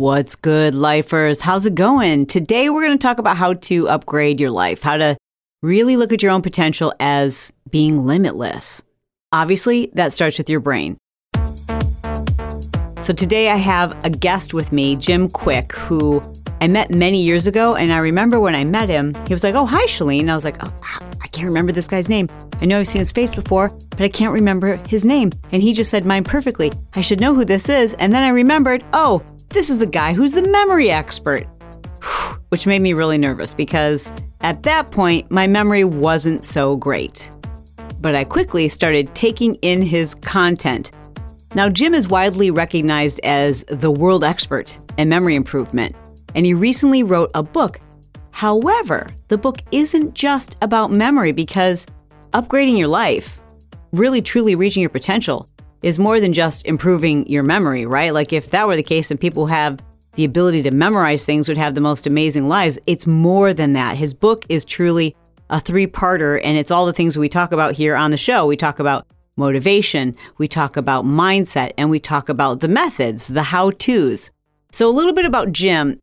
[0.00, 1.42] What's good, lifers?
[1.42, 2.24] How's it going?
[2.24, 5.14] Today, we're going to talk about how to upgrade your life, how to
[5.60, 8.82] really look at your own potential as being limitless.
[9.30, 10.96] Obviously, that starts with your brain.
[13.02, 16.22] So, today I have a guest with me, Jim Kwik, who
[16.62, 17.74] I met many years ago.
[17.74, 20.30] And I remember when I met him, he was like, Oh, hi, Chalene.
[20.30, 20.72] I was like, Oh,
[21.20, 22.26] I can't remember this guy's name.
[22.62, 25.30] I know I've seen his face before, but I can't remember his name.
[25.52, 26.72] And he just said mine perfectly.
[26.94, 27.92] I should know who this is.
[27.92, 31.46] And then I remembered, Oh, this is the guy who's the memory expert.
[32.48, 37.30] Which made me really nervous because at that point, my memory wasn't so great.
[38.00, 40.92] But I quickly started taking in his content.
[41.54, 45.96] Now, Jim is widely recognized as the world expert in memory improvement,
[46.34, 47.80] and he recently wrote a book.
[48.30, 51.86] However, the book isn't just about memory because
[52.32, 53.40] upgrading your life,
[53.92, 55.48] really truly reaching your potential,
[55.82, 58.12] is more than just improving your memory, right?
[58.12, 59.80] Like if that were the case and people have
[60.14, 63.96] the ability to memorize things would have the most amazing lives, it's more than that.
[63.96, 65.16] His book is truly
[65.48, 68.46] a three-parter and it's all the things we talk about here on the show.
[68.46, 73.44] We talk about motivation, we talk about mindset, and we talk about the methods, the
[73.44, 74.30] how-tos.
[74.72, 75.98] So a little bit about Jim.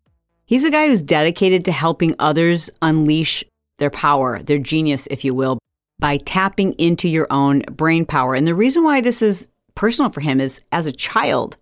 [0.45, 3.43] He's a guy who's dedicated to helping others unleash
[3.77, 5.59] their power, their genius, if you will,
[5.99, 8.33] by tapping into your own brain power.
[8.33, 11.55] And the reason why this is personal for him is as a child,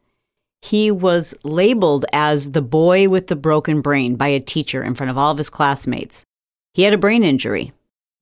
[0.62, 5.12] he was labeled as the boy with the broken brain by a teacher in front
[5.12, 6.24] of all of his classmates.
[6.74, 7.74] He had a brain injury.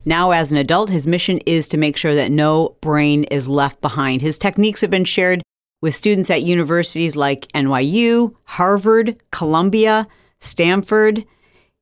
[0.03, 3.79] Now, as an adult, his mission is to make sure that no brain is left
[3.79, 4.21] behind.
[4.21, 5.41] His techniques have been shared
[5.81, 10.07] with students at universities like NYU, Harvard, Columbia,
[10.41, 11.23] Stanford.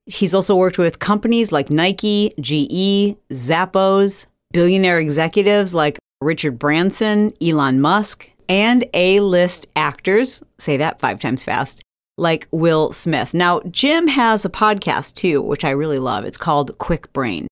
[0.05, 7.81] He's also worked with companies like Nike, GE, Zappos, billionaire executives like Richard Branson, Elon
[7.81, 11.81] Musk, and A list actors, say that five times fast,
[12.17, 13.33] like Will Smith.
[13.33, 16.23] Now, Jim has a podcast too, which I really love.
[16.25, 17.47] It's called Kwik Brain.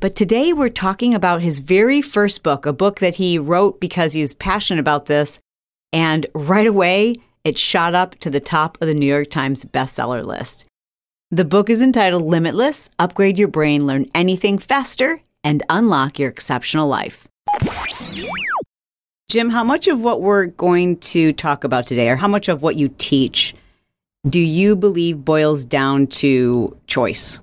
[0.00, 4.12] But today we're talking about his very first book, a book that he wrote because
[4.12, 5.40] he was passionate about this.
[5.92, 10.24] And right away, it shot up to the top of the New York Times bestseller
[10.24, 10.66] list.
[11.30, 16.88] The book is entitled Limitless Upgrade Your Brain, Learn Anything Faster, and Unlock Your Exceptional
[16.88, 17.26] Life.
[19.28, 22.62] Jim, how much of what we're going to talk about today, or how much of
[22.62, 23.54] what you teach,
[24.28, 27.40] do you believe boils down to choice?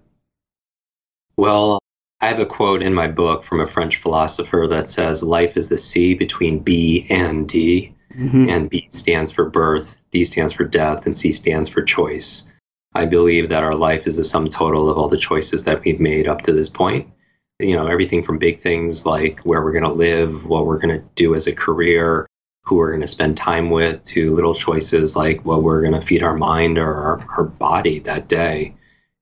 [1.37, 1.79] Well,
[2.21, 5.69] I have a quote in my book from a French philosopher that says life is
[5.69, 7.93] the C between B and D.
[8.15, 8.49] Mm-hmm.
[8.49, 12.45] And B stands for birth, D stands for death, and C stands for choice.
[12.93, 15.99] I believe that our life is the sum total of all the choices that we've
[15.99, 17.11] made up to this point
[17.59, 20.97] you know everything from big things like where we're going to live what we're going
[20.97, 22.27] to do as a career
[22.63, 26.01] who we're going to spend time with to little choices like what we're going to
[26.01, 28.73] feed our mind or our, our body that day.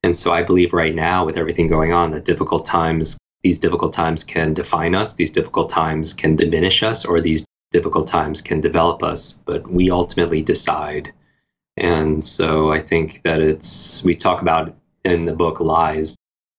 [0.04, 3.94] And so i believe right now with everything going on that difficult times these difficult
[3.94, 8.62] times can define us these difficult times can diminish us or these difficult times can
[8.62, 11.14] develop us but we ultimately decide.
[11.78, 16.16] And so i think that it's we talk about in the book lies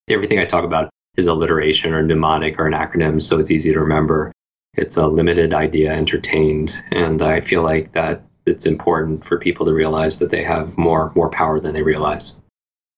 [0.08, 3.80] everything i talk about is alliteration or mnemonic or an acronym, so it's easy to
[3.80, 4.32] remember.
[4.74, 9.72] It's a limited idea entertained, and I feel like that it's important for people to
[9.72, 12.36] realize that they have more more power than they realize.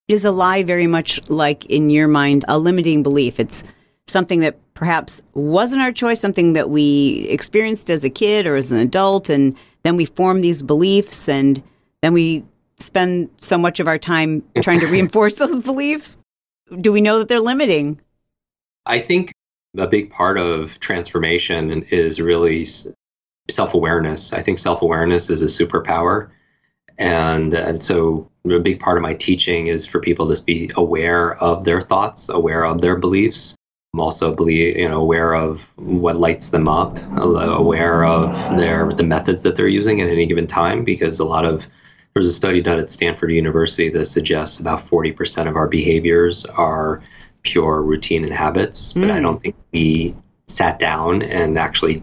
[0.07, 3.41] Is a lie very much like in your mind a limiting belief?
[3.41, 3.65] It's
[4.07, 8.71] something that perhaps wasn't our choice, something that we experienced as a kid or as
[8.71, 11.63] an adult, and then we form these beliefs, and
[12.03, 12.45] then we
[12.79, 16.19] spend so much of our time trying to reinforce those beliefs.
[16.81, 18.01] Do we know that they're limiting?
[18.87, 19.33] I think
[19.77, 22.67] a big part of transformation is really
[23.51, 24.33] self awareness.
[24.33, 26.31] I think self awareness is a superpower.
[26.97, 31.35] And, and so a big part of my teaching is for people to be aware
[31.43, 33.57] of their thoughts, aware of their beliefs.
[33.93, 38.93] I'm also believe, you know, aware of what lights them up, uh, aware of their
[38.93, 40.85] the methods that they're using at any given time.
[40.85, 44.79] Because a lot of there was a study done at Stanford University that suggests about
[44.79, 47.03] 40% of our behaviors are
[47.45, 49.23] pure routine and habits, but I hmm.
[49.23, 50.17] don't think we
[50.49, 52.03] sat down and actually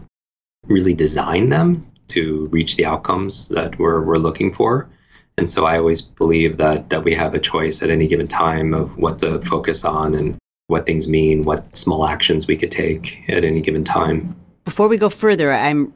[0.68, 4.90] really designed them to reach the outcomes that we're, we're looking for.
[5.38, 8.74] And so I always believe that that we have a choice at any given time
[8.74, 13.24] of what to focus on and what things mean, what small actions we could take
[13.28, 14.36] at any given time.
[14.66, 15.94] Before we go further, I'm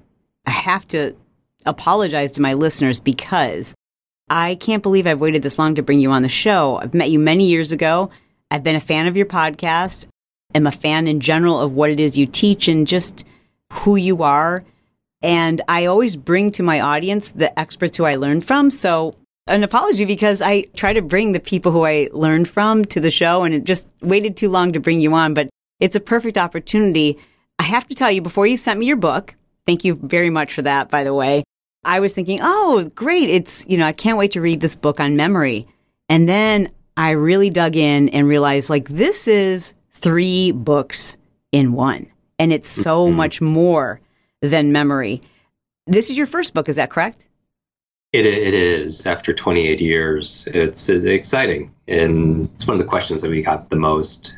[0.48, 1.16] I have to
[1.66, 3.76] apologize to my listeners because
[4.30, 6.78] I can't believe I've waited this long to bring you on the show.
[6.78, 8.10] I've met you many years ago.
[8.52, 10.08] I've been a fan of your podcast.
[10.54, 13.26] I'm a fan in general of what it is you teach and just
[13.72, 14.64] who you are.
[15.22, 18.70] And I always bring to my audience the experts who I learned from.
[18.70, 19.14] So
[19.48, 23.12] an apology because I try to bring the people who I learned from to the
[23.12, 25.50] show and it just waited too long to bring you on, but
[25.80, 27.18] it's a perfect opportunity.
[27.60, 30.54] I have to tell you, before you sent me your book, thank you very much
[30.54, 31.44] for that, by the way.
[31.84, 33.30] I was thinking, oh, great.
[33.30, 35.68] It's, you know, I can't wait to read this book on memory.
[36.10, 41.18] And then I really dug in and realized like this is three books
[41.52, 42.08] in one.
[42.40, 43.18] And it's so mm-hmm.
[43.18, 44.02] much more
[44.42, 45.22] than memory.
[45.88, 47.28] This is your first book, is that correct?
[48.14, 49.06] It, it is.
[49.06, 51.74] After 28 years, it's, it's exciting.
[51.88, 54.38] And it's one of the questions that we got the most.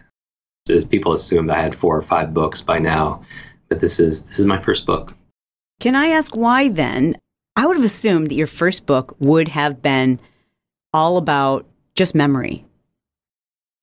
[0.68, 3.24] Is people assume I had four or five books by now,
[3.70, 5.16] but this is this is my first book.
[5.80, 7.18] Can I ask why then?
[7.56, 10.20] I would have assumed that your first book would have been
[10.92, 11.66] all about
[11.98, 12.64] just memory.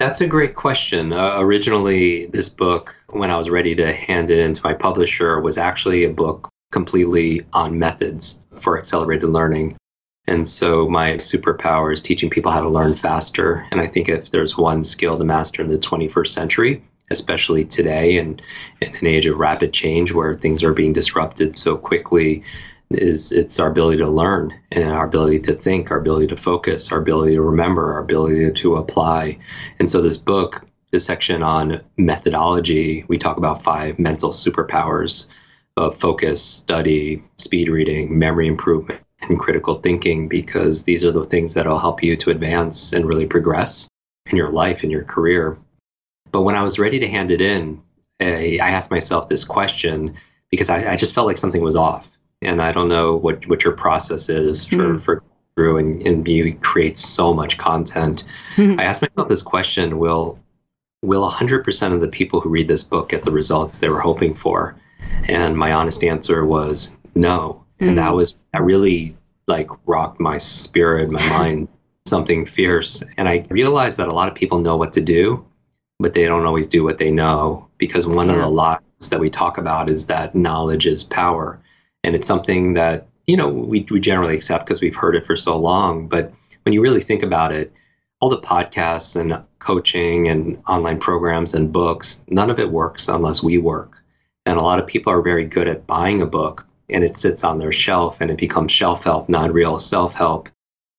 [0.01, 1.13] That's a great question.
[1.13, 5.59] Uh, originally, this book, when I was ready to hand it into my publisher, was
[5.59, 9.77] actually a book completely on methods for accelerated learning.
[10.27, 13.67] And so my superpower is teaching people how to learn faster.
[13.71, 18.17] And I think if there's one skill to master in the 21st century, especially today
[18.17, 18.41] and
[18.81, 22.43] in an age of rapid change where things are being disrupted so quickly,
[22.99, 26.91] is it's our ability to learn and our ability to think, our ability to focus,
[26.93, 29.39] our ability to remember, our ability to apply.
[29.79, 35.27] And so this book, this section on methodology, we talk about five mental superpowers
[35.77, 41.55] of focus, study, speed reading, memory improvement, and critical thinking because these are the things
[41.55, 43.89] that will help you to advance and really progress
[44.27, 45.59] in your life, and your career.
[46.31, 47.83] But when I was ready to hand it in,
[48.21, 50.15] I, asked myself this question
[50.51, 52.14] because I, I, just felt like something was off.
[52.45, 55.03] And I don't know what, what your process is for, mm.
[55.03, 55.23] for
[55.55, 58.25] through and, and you create so much content.
[58.57, 58.81] Mm-hmm.
[58.81, 60.39] I asked myself this question will
[61.03, 64.35] will 100% of the people who read this book get the results they were hoping
[64.35, 64.75] for?
[65.29, 67.65] And my honest answer was no.
[67.79, 67.89] Mm-hmm.
[67.89, 68.17] And that mm.
[68.17, 71.69] was that really like rocked my spirit, my mind,
[72.07, 73.03] something fierce.
[73.17, 75.45] And I realized that a lot of people know what to do,
[75.99, 78.35] but they don't always do what they know because one yeah.
[78.35, 78.79] of the lies
[79.11, 81.61] that we talk about is that knowledge is power.
[82.05, 85.37] And it's something that, you know, we, we generally accept because we've heard it for
[85.37, 86.07] so long.
[86.07, 87.73] But when you really think about it,
[88.21, 93.43] all the podcasts and coaching and online programs and books, none of it works unless
[93.43, 93.99] we work.
[94.47, 97.45] And a lot of people are very good at buying a book and it sits
[97.45, 100.49] on their shelf and it becomes shelf help, not real self help.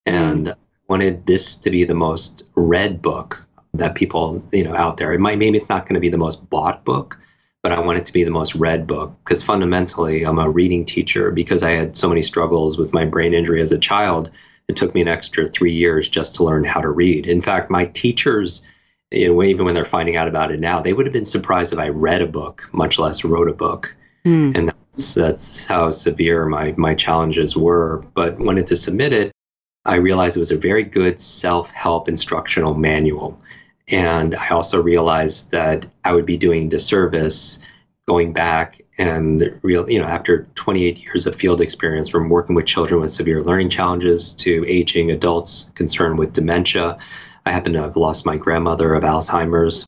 [0.06, 0.56] And mm.
[0.88, 5.14] wanted this to be the most read book that people, you know, out there.
[5.14, 7.20] It might maybe it's not going to be the most bought book,
[7.66, 10.86] but I want it to be the most read book because fundamentally I'm a reading
[10.86, 14.30] teacher because I had so many struggles with my brain injury as a child.
[14.68, 17.26] It took me an extra three years just to learn how to read.
[17.26, 18.62] In fact, my teachers,
[19.10, 21.74] you know, even when they're finding out about it now, they would have been surprised
[21.74, 23.96] if I read a book, much less wrote a book.
[24.28, 24.56] Mm.
[24.56, 28.06] And that's, that's how severe my, my challenges were.
[28.14, 29.32] But wanted to submit it,
[29.86, 33.42] I realized it was a very good self help instructional manual.
[33.88, 37.60] And I also realized that I would be doing disservice
[38.08, 42.66] going back and real, you know, after 28 years of field experience from working with
[42.66, 46.98] children with severe learning challenges to aging adults concerned with dementia.
[47.46, 49.86] I happen to have lost my grandmother of Alzheimer's,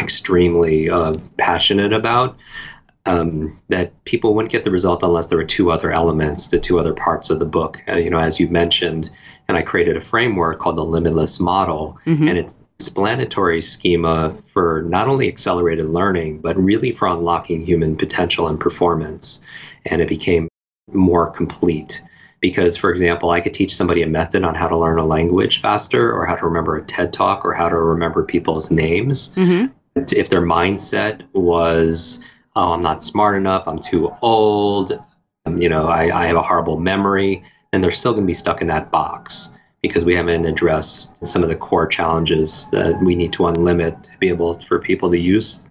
[0.00, 2.36] extremely uh, passionate about
[3.06, 6.78] um, that people wouldn't get the result unless there were two other elements, the two
[6.78, 7.80] other parts of the book.
[7.88, 9.10] Uh, you know, as you mentioned,
[9.52, 12.26] and I created a framework called the Limitless Model, mm-hmm.
[12.26, 18.48] and it's explanatory schema for not only accelerated learning, but really for unlocking human potential
[18.48, 19.42] and performance.
[19.84, 20.48] And it became
[20.90, 22.02] more complete.
[22.40, 25.60] Because, for example, I could teach somebody a method on how to learn a language
[25.60, 29.32] faster, or how to remember a TED talk, or how to remember people's names.
[29.36, 29.66] Mm-hmm.
[29.94, 32.20] If their mindset was
[32.56, 34.92] oh, I'm not smart enough, I'm too old,
[35.46, 38.34] um, you know, I, I have a horrible memory, then they're still going to be
[38.34, 39.50] stuck in that box
[39.80, 44.10] because we haven't addressed some of the core challenges that we need to unlimit to
[44.20, 45.66] be able for people to use.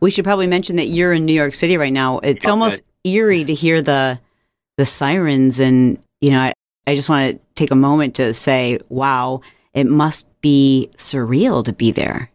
[0.00, 2.18] We should probably mention that you're in New York City right now.
[2.18, 4.20] It's almost eerie to hear the
[4.76, 6.52] the sirens and you know, I,
[6.86, 9.42] I just want to take a moment to say, wow,
[9.74, 12.30] it must be surreal to be there.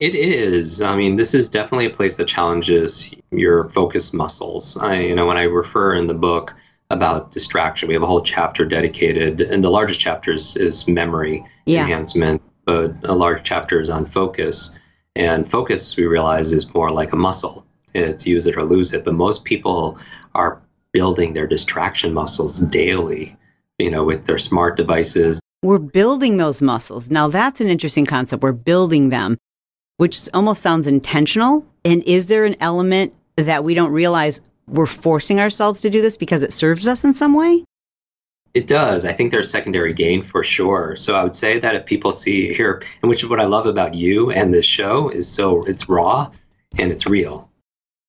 [0.00, 0.80] It is.
[0.80, 4.76] I mean, this is definitely a place that challenges your focus muscles.
[4.76, 6.54] I, you know, when I refer in the book
[6.92, 11.44] about distraction, we have a whole chapter dedicated, and the largest chapter is, is memory
[11.66, 11.82] yeah.
[11.82, 14.70] enhancement, but a large chapter is on focus.
[15.16, 17.66] And focus, we realize, is more like a muscle.
[17.94, 19.04] It's use it or lose it.
[19.04, 19.98] But most people
[20.34, 23.36] are building their distraction muscles daily,
[23.78, 25.40] you know, with their smart devices.
[25.62, 27.10] We're building those muscles.
[27.10, 28.42] Now, that's an interesting concept.
[28.42, 29.38] We're building them
[30.02, 31.64] which almost sounds intentional.
[31.84, 36.16] And is there an element that we don't realize we're forcing ourselves to do this
[36.16, 37.64] because it serves us in some way?
[38.54, 39.04] It does.
[39.04, 40.94] I think there's secondary gain for sure.
[40.96, 43.66] So I would say that if people see here, and which is what I love
[43.66, 46.30] about you and this show is so it's raw
[46.78, 47.48] and it's real.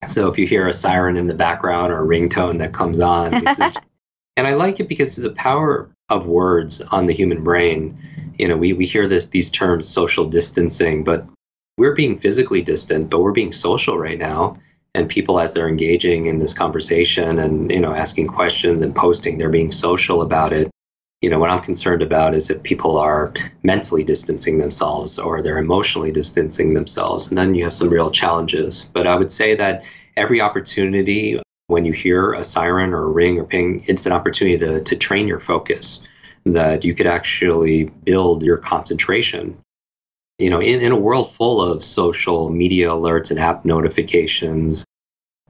[0.08, 3.34] So if you hear a siren in the background or a ringtone that comes on,
[3.34, 3.60] is,
[4.38, 7.98] and I like it because of the power of words on the human brain.
[8.38, 11.26] You know, we, we hear this these terms social distancing, but
[11.78, 14.58] we're being physically distant, but we're being social right now
[14.96, 19.38] and people as they're engaging in this conversation and you know asking questions and posting
[19.38, 20.70] they're being social about it.
[21.22, 23.34] You know what i'm concerned about is if people are
[23.64, 27.30] mentally distancing themselves or they're emotionally distancing themselves.
[27.30, 28.90] And then you have some real challenges.
[28.94, 29.84] But i would say that
[30.18, 34.58] every opportunity when you hear a siren or a ring or ping it's an opportunity
[34.58, 36.04] to, to train your focus
[36.46, 39.58] that you could actually build your concentration
[40.38, 44.86] you know, in, in a world full of social media alerts and app notifications.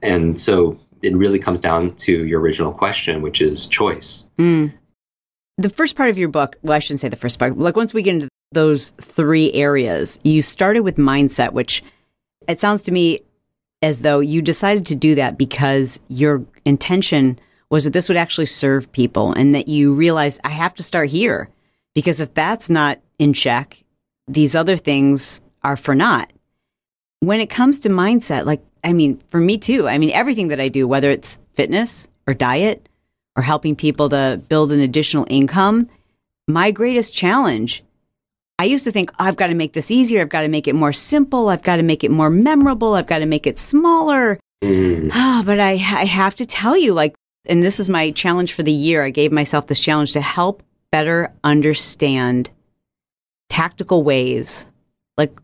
[0.02, 4.28] And so it really comes down to your original question, which is choice.
[4.38, 4.72] Mm.
[5.58, 7.94] The first part of your book, well, I shouldn't say the first part, like once
[7.94, 11.82] we get into those three areas, you started with mindset, which
[12.48, 13.20] it sounds to me
[13.82, 17.38] as though you decided to do that because your intention
[17.70, 21.10] was that this would actually serve people and that you realized I have to start
[21.10, 21.50] here
[21.94, 23.83] because if that's not in check
[24.26, 26.32] these other things are for naught.
[27.20, 30.60] When it comes to mindset, like, I mean, for me too, I mean, everything that
[30.60, 32.88] I do, whether it's fitness or diet
[33.36, 35.88] or helping people to build an additional income,
[36.46, 37.82] my greatest challenge,
[38.58, 40.20] I used to think, oh, I've got to make this easier.
[40.20, 41.48] I've got to make it more simple.
[41.48, 42.94] I've got to make it more memorable.
[42.94, 44.38] I've got to make it smaller.
[44.62, 45.10] Mm.
[45.12, 47.14] Oh, but I, I have to tell you, like,
[47.46, 49.04] and this is my challenge for the year.
[49.04, 52.50] I gave myself this challenge to help better understand
[53.54, 54.66] tactical ways?
[55.16, 55.40] Like,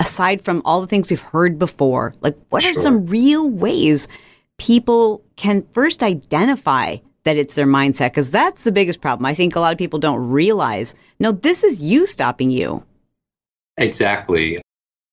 [0.00, 2.72] aside from all the things we've heard before, like, what sure.
[2.72, 4.06] are some real ways
[4.58, 8.10] people can first identify that it's their mindset?
[8.10, 9.24] Because that's the biggest problem.
[9.24, 12.84] I think a lot of people don't realize, no, this is you stopping you.
[13.78, 14.60] Exactly.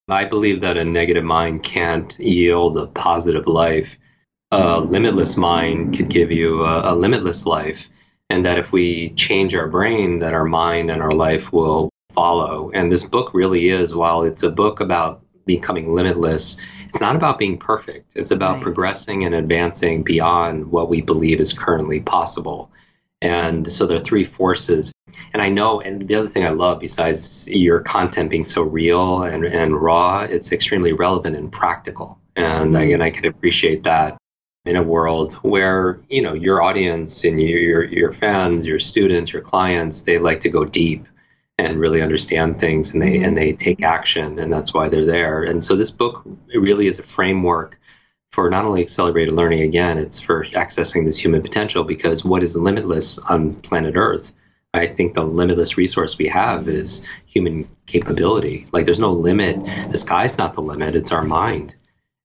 [0.09, 3.97] I believe that a negative mind can't yield a positive life.
[4.51, 7.89] A limitless mind could give you a, a limitless life
[8.29, 12.71] and that if we change our brain that our mind and our life will follow.
[12.73, 16.57] And this book really is, while it's a book about becoming limitless,
[16.87, 18.13] it's not about being perfect.
[18.15, 18.63] It's about right.
[18.63, 22.71] progressing and advancing beyond what we believe is currently possible.
[23.21, 24.91] And so there are three forces.
[25.33, 29.23] And I know, and the other thing I love, besides your content being so real
[29.23, 32.19] and, and raw, it's extremely relevant and practical.
[32.35, 32.83] And mm-hmm.
[32.83, 34.17] again, I can appreciate that
[34.65, 39.31] in a world where you know your audience and your, your your fans, your students,
[39.31, 41.07] your clients, they like to go deep
[41.57, 43.25] and really understand things and they mm-hmm.
[43.25, 45.43] and they take action and that's why they're there.
[45.43, 47.79] And so this book really is a framework
[48.31, 52.57] for not only accelerated learning again it's for accessing this human potential because what is
[52.57, 54.33] limitless on planet earth
[54.73, 58.67] i think the limitless resource we have is human capability.
[58.73, 59.63] Like there's no limit.
[59.89, 61.75] The sky's not the limit it's our mind.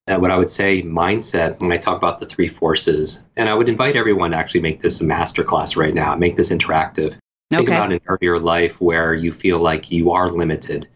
[0.07, 3.53] And what i would say mindset when i talk about the three forces and i
[3.53, 7.17] would invite everyone to actually make this a masterclass right now make this interactive
[7.51, 7.75] Think okay.
[7.75, 10.87] about an area of your life where you feel like you are limited.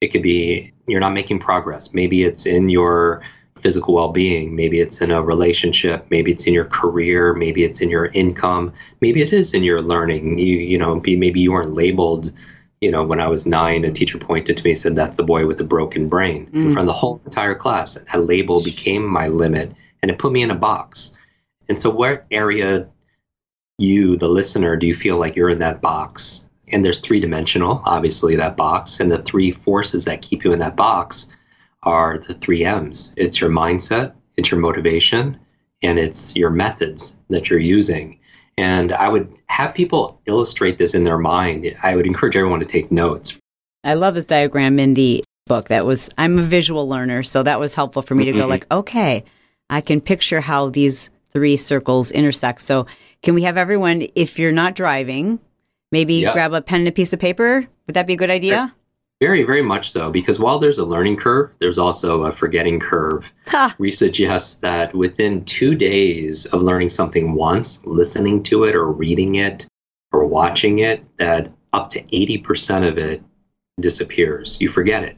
[0.00, 1.92] It could be you're not making progress.
[1.92, 3.20] Maybe it's in your
[3.64, 7.88] physical well-being maybe it's in a relationship maybe it's in your career maybe it's in
[7.88, 12.30] your income maybe it is in your learning you you know maybe you weren't labeled
[12.82, 15.22] you know when i was nine a teacher pointed to me and said that's the
[15.22, 16.66] boy with the broken brain mm.
[16.66, 20.30] in front of the whole entire class that label became my limit and it put
[20.30, 21.14] me in a box
[21.70, 22.86] and so what area
[23.78, 26.46] you, the listener, do you feel like you're in that box?
[26.68, 29.00] And there's three dimensional, obviously, that box.
[29.00, 31.28] And the three forces that keep you in that box
[31.82, 35.38] are the three M's it's your mindset, it's your motivation,
[35.82, 38.18] and it's your methods that you're using.
[38.56, 41.76] And I would have people illustrate this in their mind.
[41.82, 43.38] I would encourage everyone to take notes.
[43.82, 45.68] I love this diagram in the book.
[45.68, 48.50] That was, I'm a visual learner, so that was helpful for me to go, mm-hmm.
[48.50, 49.24] like, okay,
[49.68, 52.60] I can picture how these three circles intersect.
[52.62, 52.86] So
[53.24, 55.40] can we have everyone, if you're not driving,
[55.90, 56.34] maybe yes.
[56.34, 57.66] grab a pen and a piece of paper?
[57.86, 58.74] Would that be a good idea?
[59.20, 60.10] Very, very much so.
[60.10, 63.32] Because while there's a learning curve, there's also a forgetting curve.
[63.46, 63.74] Ha.
[63.78, 69.36] We suggest that within two days of learning something once, listening to it or reading
[69.36, 69.66] it
[70.12, 73.22] or watching it, that up to 80% of it
[73.80, 74.58] disappears.
[74.60, 75.16] You forget it.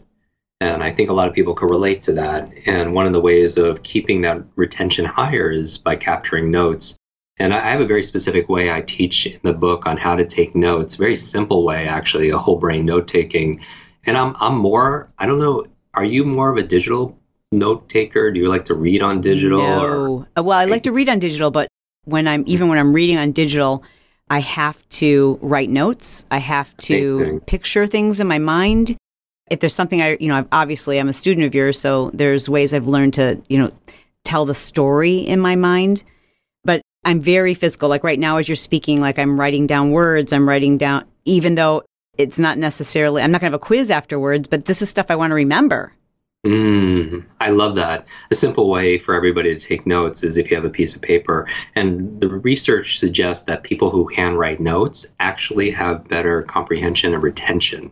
[0.60, 2.50] And I think a lot of people can relate to that.
[2.66, 6.96] And one of the ways of keeping that retention higher is by capturing notes.
[7.38, 10.24] And I have a very specific way I teach in the book on how to
[10.24, 13.60] take notes, very simple way, actually, a whole brain note taking.
[14.06, 17.18] And I'm, I'm more, I don't know, are you more of a digital
[17.52, 18.30] note taker?
[18.30, 19.58] Do you like to read on digital?
[19.58, 19.80] No.
[19.80, 20.28] Or?
[20.36, 21.68] Uh, well, I like to read on digital, but
[22.04, 23.84] when I'm, even when I'm reading on digital,
[24.30, 26.24] I have to write notes.
[26.30, 28.96] I have to picture things in my mind.
[29.50, 32.72] If there's something I, you know, obviously I'm a student of yours, so there's ways
[32.72, 33.70] I've learned to, you know,
[34.24, 36.02] tell the story in my mind.
[37.06, 37.88] I'm very physical.
[37.88, 41.54] Like right now, as you're speaking, like I'm writing down words, I'm writing down, even
[41.54, 41.84] though
[42.18, 45.06] it's not necessarily, I'm not going to have a quiz afterwards, but this is stuff
[45.08, 45.92] I want to remember.
[46.44, 48.06] Mm, I love that.
[48.32, 51.02] A simple way for everybody to take notes is if you have a piece of
[51.02, 51.48] paper.
[51.76, 57.90] And the research suggests that people who handwrite notes actually have better comprehension and retention,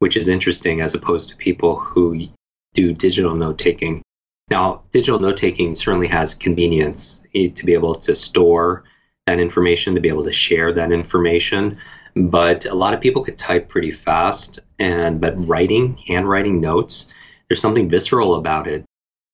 [0.00, 2.28] which is interesting as opposed to people who
[2.74, 4.02] do digital note taking.
[4.48, 8.84] Now, digital note taking certainly has convenience eh, to be able to store
[9.26, 11.78] that information, to be able to share that information.
[12.14, 17.06] But a lot of people could type pretty fast, and but writing, handwriting notes,
[17.48, 18.84] there's something visceral about it.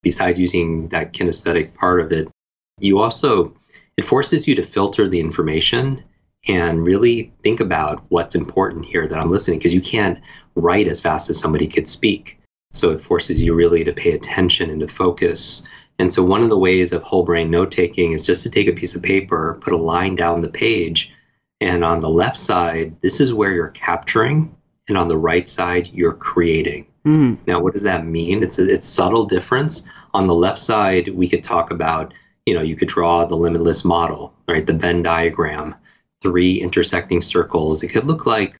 [0.02, 2.28] Besides using that kinesthetic part of it,
[2.80, 3.54] you also
[3.96, 6.02] it forces you to filter the information
[6.48, 10.20] and really think about what's important here that I'm listening because you can't
[10.56, 12.41] write as fast as somebody could speak.
[12.72, 15.62] So it forces you really to pay attention and to focus.
[15.98, 18.66] And so one of the ways of whole brain note taking is just to take
[18.66, 21.12] a piece of paper, put a line down the page,
[21.60, 24.54] and on the left side, this is where you're capturing,
[24.88, 26.86] and on the right side, you're creating.
[27.06, 27.38] Mm.
[27.46, 28.42] Now, what does that mean?
[28.42, 29.84] It's a it's subtle difference.
[30.14, 32.14] On the left side, we could talk about,
[32.46, 34.66] you know, you could draw the limitless model, right?
[34.66, 35.74] The Venn diagram,
[36.20, 37.82] three intersecting circles.
[37.82, 38.56] It could look like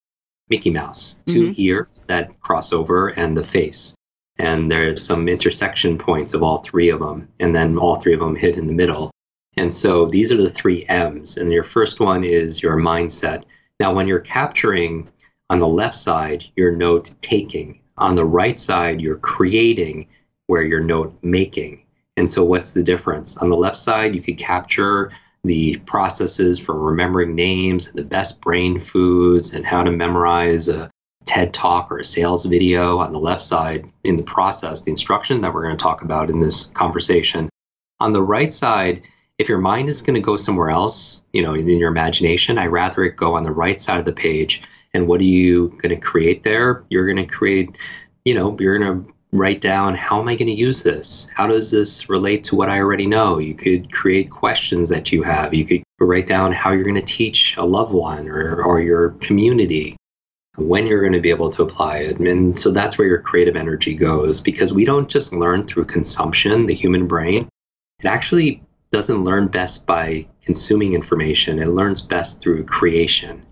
[0.48, 1.52] Mickey Mouse, 2 mm-hmm.
[1.56, 3.96] ears that cross over, and the face
[4.42, 8.18] and there's some intersection points of all three of them, and then all three of
[8.18, 9.12] them hit in the middle.
[9.56, 11.36] And so these are the three M's.
[11.36, 13.44] And your first one is your mindset.
[13.78, 15.08] Now, when you're capturing
[15.48, 17.80] on the left side, you're note taking.
[17.98, 20.08] On the right side, you're creating
[20.48, 21.84] where you're note making.
[22.16, 23.36] And so, what's the difference?
[23.36, 25.12] On the left side, you could capture
[25.44, 30.90] the processes for remembering names, the best brain foods, and how to memorize a
[31.24, 35.40] TED talk or a sales video on the left side in the process, the instruction
[35.40, 37.48] that we're going to talk about in this conversation.
[38.00, 39.02] On the right side,
[39.38, 42.66] if your mind is going to go somewhere else, you know, in your imagination, I
[42.66, 44.62] rather it go on the right side of the page.
[44.94, 46.84] And what are you going to create there?
[46.88, 47.76] You're going to create,
[48.24, 51.26] you know, you're going to write down how am I going to use this?
[51.34, 53.38] How does this relate to what I already know?
[53.38, 55.54] You could create questions that you have.
[55.54, 59.10] You could write down how you're going to teach a loved one or, or your
[59.20, 59.96] community
[60.56, 62.18] when you're going to be able to apply it.
[62.18, 66.66] And so that's where your creative energy goes because we don't just learn through consumption,
[66.66, 67.48] the human brain.
[68.00, 73.42] It actually doesn't learn best by consuming information, it learns best through creation.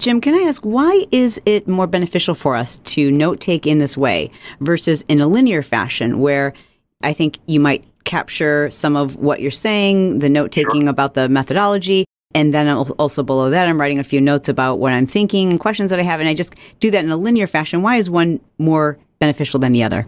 [0.00, 3.78] Jim, can I ask why is it more beneficial for us to note take in
[3.78, 4.30] this way
[4.60, 6.54] versus in a linear fashion where
[7.02, 10.90] I think you might capture some of what you're saying, the note taking sure.
[10.90, 14.92] about the methodology, and then also below that, I'm writing a few notes about what
[14.92, 17.46] I'm thinking, and questions that I have, and I just do that in a linear
[17.46, 17.82] fashion.
[17.82, 20.06] Why is one more beneficial than the other?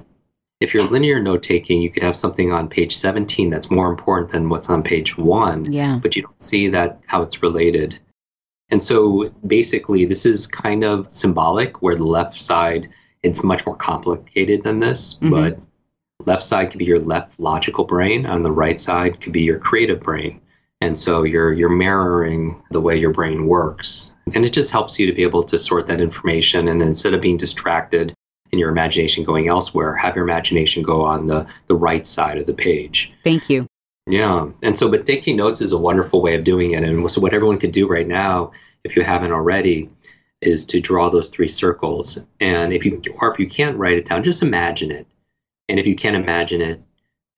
[0.60, 4.30] If you're linear note taking, you could have something on page 17 that's more important
[4.30, 5.98] than what's on page one, yeah.
[6.02, 7.98] but you don't see that how it's related.
[8.70, 12.88] And so basically, this is kind of symbolic where the left side,
[13.22, 15.30] it's much more complicated than this, mm-hmm.
[15.30, 15.58] but
[16.24, 19.58] left side could be your left logical brain, on the right side could be your
[19.58, 20.40] creative brain.
[20.84, 24.12] And so you're you're mirroring the way your brain works.
[24.34, 27.22] And it just helps you to be able to sort that information and instead of
[27.22, 28.12] being distracted
[28.52, 32.44] and your imagination going elsewhere, have your imagination go on the, the right side of
[32.44, 33.10] the page.
[33.24, 33.66] Thank you.
[34.06, 34.50] Yeah.
[34.62, 36.84] And so but taking notes is a wonderful way of doing it.
[36.84, 38.52] And so what everyone could do right now,
[38.84, 39.88] if you haven't already,
[40.42, 42.18] is to draw those three circles.
[42.40, 45.06] And if you or if you can't write it down, just imagine it.
[45.70, 46.82] And if you can't imagine it,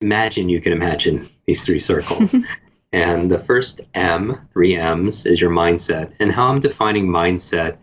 [0.01, 2.35] imagine you can imagine these three circles.
[2.93, 6.13] And the first M, three M's, is your mindset.
[6.19, 7.77] And how I'm defining mindset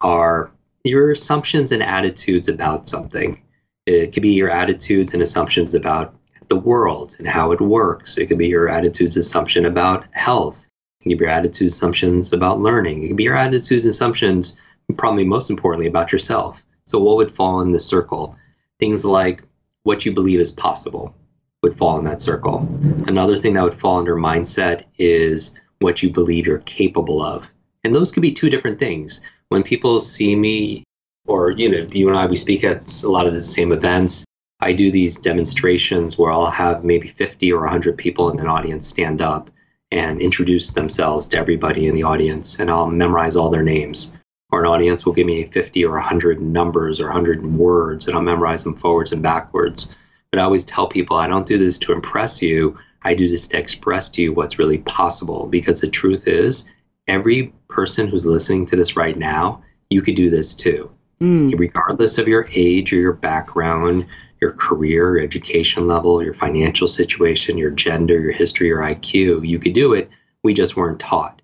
[0.00, 0.50] are
[0.84, 3.40] your assumptions and attitudes about something.
[3.86, 6.14] It could be your attitudes and assumptions about
[6.48, 8.18] the world and how it works.
[8.18, 10.68] It could be your attitudes assumption about health.
[11.00, 13.02] It could be your attitudes assumptions about learning.
[13.02, 14.54] It could be your attitudes assumptions,
[14.96, 16.64] probably most importantly, about yourself.
[16.84, 18.36] So what would fall in this circle?
[18.78, 19.42] Things like
[19.84, 21.14] what you believe is possible,
[21.62, 22.68] would fall in that circle.
[23.06, 27.52] Another thing that would fall under mindset is what you believe you're capable of.
[27.84, 29.20] And those could be two different things.
[29.48, 30.84] When people see me,
[31.26, 34.24] or you know, you and I, we speak at a lot of the same events.
[34.60, 38.88] I do these demonstrations where I'll have maybe 50 or 100 people in an audience
[38.88, 39.50] stand up
[39.90, 44.16] and introduce themselves to everybody in the audience, and I'll memorize all their names.
[44.50, 48.22] Or an audience will give me 50 or 100 numbers or 100 words, and I'll
[48.22, 49.94] memorize them forwards and backwards.
[50.32, 52.76] But I always tell people I don't do this to impress you.
[53.02, 56.66] I do this to express to you what's really possible because the truth is
[57.06, 60.90] every person who's listening to this right now, you could do this too.
[61.20, 61.58] Mm.
[61.58, 64.06] Regardless of your age or your background,
[64.40, 69.58] your career, your education level, your financial situation, your gender, your history, your IQ, you
[69.58, 70.10] could do it.
[70.42, 71.42] We just weren't taught,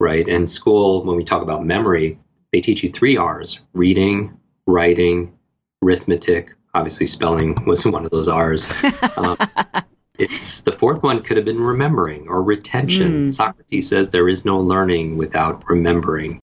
[0.00, 0.26] right?
[0.26, 2.18] In school, when we talk about memory,
[2.52, 5.32] they teach you three R's reading, writing,
[5.82, 6.54] arithmetic.
[6.74, 8.72] Obviously, spelling was one of those R's.
[9.16, 9.36] Um,
[10.18, 13.28] it's the fourth one could have been remembering or retention.
[13.28, 13.32] Mm.
[13.32, 16.40] Socrates says there is no learning without remembering.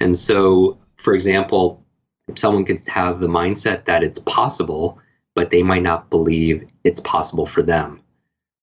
[0.00, 1.84] And so, for example,
[2.34, 4.98] someone could have the mindset that it's possible,
[5.34, 8.00] but they might not believe it's possible for them.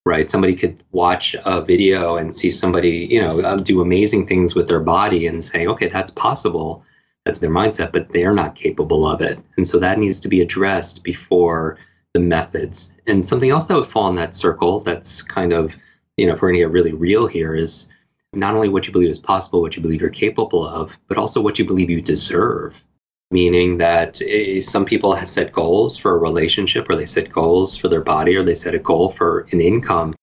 [0.05, 0.27] Right?
[0.27, 4.67] Somebody could watch a video and see somebody, you know, uh, do amazing things with
[4.67, 6.83] their body and say, okay, that's possible.
[7.29, 9.37] That's their mindset, but they're not capable of it.
[9.55, 11.77] And so that needs to be addressed before
[12.15, 12.91] the methods.
[13.05, 15.77] And something else that would fall in that circle that's kind of,
[16.17, 17.87] you know, if we're going to get really real here is
[18.33, 21.39] not only what you believe is possible, what you believe you're capable of, but also
[21.39, 22.83] what you believe you deserve.
[23.29, 27.77] Meaning that eh, some people have set goals for a relationship, or they set goals
[27.77, 30.15] for their body, or they set a goal for an income,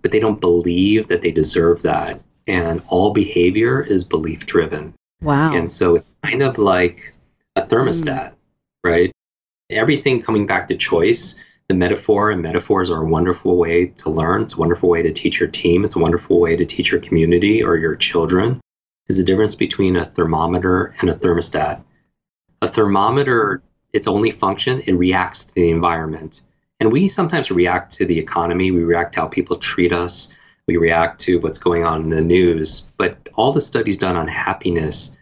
[0.00, 2.18] but they don't believe that they deserve that.
[2.46, 4.94] And all behavior is belief driven.
[5.22, 5.54] Wow.
[5.54, 7.14] And so it's kind of like
[7.56, 8.34] a thermostat, mm.
[8.84, 9.12] right?
[9.68, 11.34] everything coming back to choice
[11.68, 14.42] the metaphor and metaphors are a wonderful way to learn.
[14.42, 15.84] It's a wonderful way to teach your team.
[15.84, 18.60] It's a wonderful way to teach your community or your children.
[19.08, 21.82] Is the difference between a thermometer and a thermostat.
[22.62, 26.42] A thermometer its only function it reacts to the environment.
[26.78, 28.70] And we sometimes react to the economy.
[28.70, 30.28] We react to how people treat us
[30.66, 34.28] we react to what's going on in the news but all the studies done on
[34.28, 35.16] happiness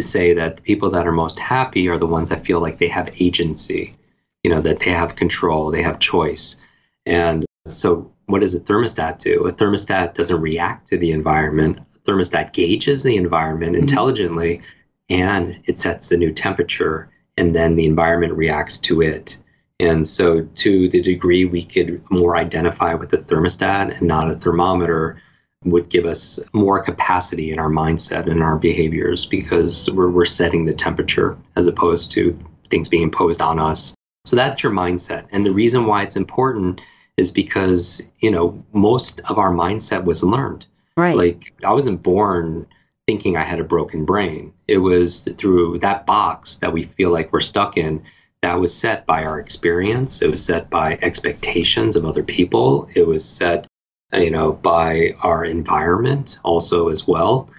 [0.00, 2.88] say that the people that are most happy are the ones that feel like they
[2.88, 3.94] have agency,
[4.42, 6.56] you know, that they have control, they have choice.
[7.04, 9.46] And so, what does a thermostat do?
[9.46, 11.78] A thermostat doesn't react to the environment.
[11.94, 13.82] A thermostat gauges the environment mm-hmm.
[13.82, 14.62] intelligently
[15.08, 19.38] and it sets a new temperature, and then the environment reacts to it.
[19.78, 24.36] And so, to the degree we could more identify with the thermostat and not a
[24.36, 25.20] thermometer,
[25.64, 30.64] would give us more capacity in our mindset and our behaviors because we're, we're setting
[30.64, 32.38] the temperature as opposed to
[32.70, 33.94] things being imposed on us.
[34.24, 35.26] So that's your mindset.
[35.30, 36.80] And the reason why it's important
[37.16, 40.66] is because, you know, most of our mindset was learned.
[40.96, 41.16] Right.
[41.16, 42.66] Like I wasn't born
[43.06, 44.52] thinking I had a broken brain.
[44.66, 48.02] It was through that box that we feel like we're stuck in
[48.46, 50.22] that was set by our experience.
[50.22, 52.88] It was set by expectations of other people.
[52.94, 53.66] It was set
[54.12, 57.50] you know, by our environment also as well.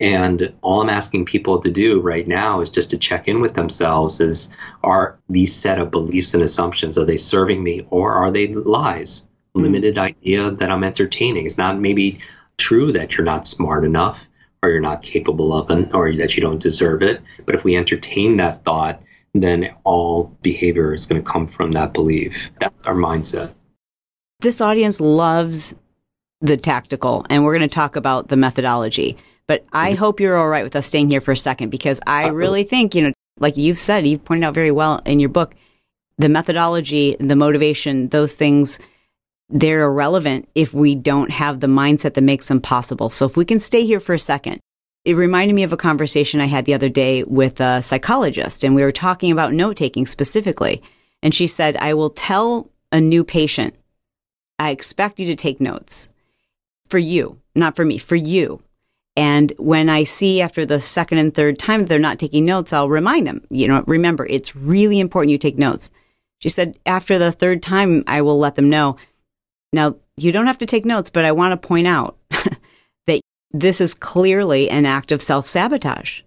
[0.00, 3.54] And all I'm asking people to do right now is just to check in with
[3.54, 4.48] themselves is
[4.82, 9.24] are these set of beliefs and assumptions, are they serving me or are they lies?
[9.54, 9.62] Mm.
[9.62, 11.44] Limited idea that I'm entertaining.
[11.44, 12.18] It's not maybe
[12.56, 14.26] true that you're not smart enough
[14.62, 17.20] or you're not capable of it or that you don't deserve it.
[17.44, 19.02] But if we entertain that thought,
[19.34, 22.50] then all behavior is going to come from that belief.
[22.60, 23.54] That's our mindset.
[24.40, 25.74] This audience loves
[26.40, 29.16] the tactical and we're going to talk about the methodology.
[29.46, 29.98] But I mm-hmm.
[29.98, 32.42] hope you're all right with us staying here for a second because I Absolutely.
[32.42, 35.54] really think, you know, like you've said, you've pointed out very well in your book,
[36.18, 38.78] the methodology, the motivation, those things,
[39.48, 43.10] they're irrelevant if we don't have the mindset that makes them possible.
[43.10, 44.60] So if we can stay here for a second,
[45.04, 48.74] it reminded me of a conversation I had the other day with a psychologist, and
[48.74, 50.82] we were talking about note taking specifically.
[51.22, 53.74] And she said, I will tell a new patient,
[54.58, 56.08] I expect you to take notes
[56.88, 58.62] for you, not for me, for you.
[59.16, 62.88] And when I see after the second and third time they're not taking notes, I'll
[62.88, 65.90] remind them, you know, remember, it's really important you take notes.
[66.38, 68.96] She said, after the third time, I will let them know.
[69.72, 72.16] Now, you don't have to take notes, but I want to point out
[73.52, 76.22] this is clearly an act of self sabotage.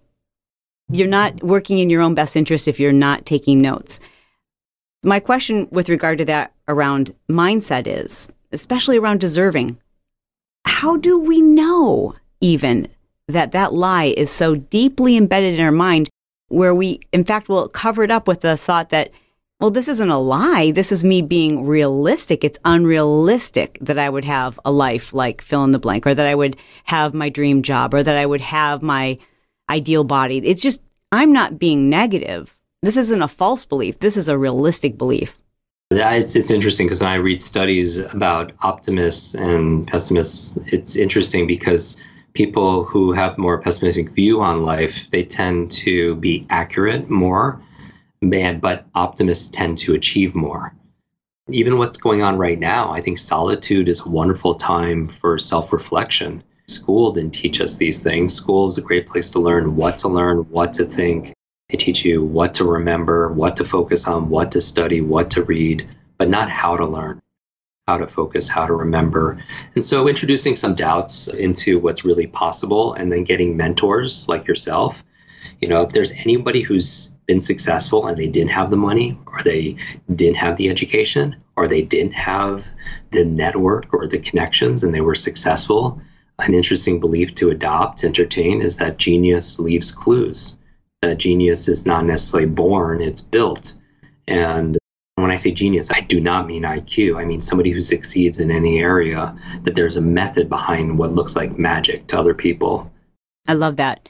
[0.90, 4.00] You're not working in your own best interest if you're not taking notes.
[5.02, 9.78] My question with regard to that around mindset is, especially around deserving,
[10.66, 12.88] how do we know even
[13.28, 16.08] that that lie is so deeply embedded in our mind
[16.48, 19.10] where we, in fact, will cover it up with the thought that,
[19.64, 20.72] well, this isn't a lie.
[20.72, 22.44] This is me being realistic.
[22.44, 26.26] It's unrealistic that I would have a life like fill in the blank or that
[26.26, 29.16] I would have my dream job or that I would have my
[29.70, 30.36] ideal body.
[30.36, 32.54] It's just, I'm not being negative.
[32.82, 34.00] This isn't a false belief.
[34.00, 35.38] This is a realistic belief.
[35.90, 41.96] It's, it's interesting because when I read studies about optimists and pessimists, it's interesting because
[42.34, 47.62] people who have more pessimistic view on life, they tend to be accurate more,
[48.30, 50.74] but optimists tend to achieve more.
[51.50, 55.72] Even what's going on right now, I think solitude is a wonderful time for self
[55.72, 56.42] reflection.
[56.66, 58.34] School didn't teach us these things.
[58.34, 61.34] School is a great place to learn what to learn, what to think.
[61.68, 65.44] They teach you what to remember, what to focus on, what to study, what to
[65.44, 67.20] read, but not how to learn,
[67.86, 69.42] how to focus, how to remember.
[69.74, 75.04] And so introducing some doubts into what's really possible and then getting mentors like yourself.
[75.60, 79.42] You know, if there's anybody who's been successful and they didn't have the money or
[79.42, 79.76] they
[80.14, 82.66] didn't have the education or they didn't have
[83.12, 86.00] the network or the connections and they were successful,
[86.38, 90.56] an interesting belief to adopt, entertain is that genius leaves clues.
[91.02, 93.74] That genius is not necessarily born, it's built.
[94.26, 94.78] And
[95.16, 97.20] when I say genius, I do not mean IQ.
[97.20, 101.36] I mean somebody who succeeds in any area, that there's a method behind what looks
[101.36, 102.90] like magic to other people.
[103.46, 104.08] I love that.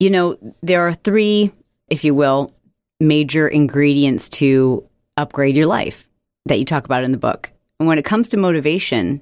[0.00, 1.52] You know, there are three,
[1.92, 2.54] if you will,
[3.00, 6.08] major ingredients to upgrade your life
[6.46, 7.52] that you talk about in the book.
[7.78, 9.20] And when it comes to motivation,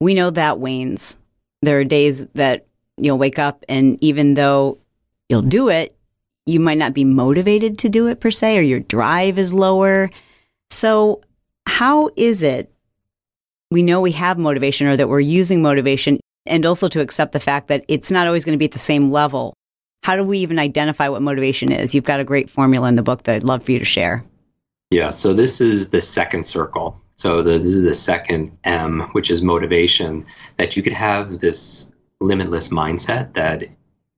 [0.00, 1.16] we know that wanes.
[1.62, 4.78] There are days that you'll wake up and even though
[5.28, 5.96] you'll do it,
[6.46, 10.10] you might not be motivated to do it per se, or your drive is lower.
[10.70, 11.22] So,
[11.66, 12.72] how is it
[13.70, 17.38] we know we have motivation or that we're using motivation, and also to accept the
[17.38, 19.54] fact that it's not always going to be at the same level?
[20.02, 21.94] How do we even identify what motivation is?
[21.94, 24.24] You've got a great formula in the book that I'd love for you to share.
[24.90, 27.00] Yeah, so this is the second circle.
[27.16, 30.24] So the, this is the second M, which is motivation,
[30.56, 33.64] that you could have this limitless mindset that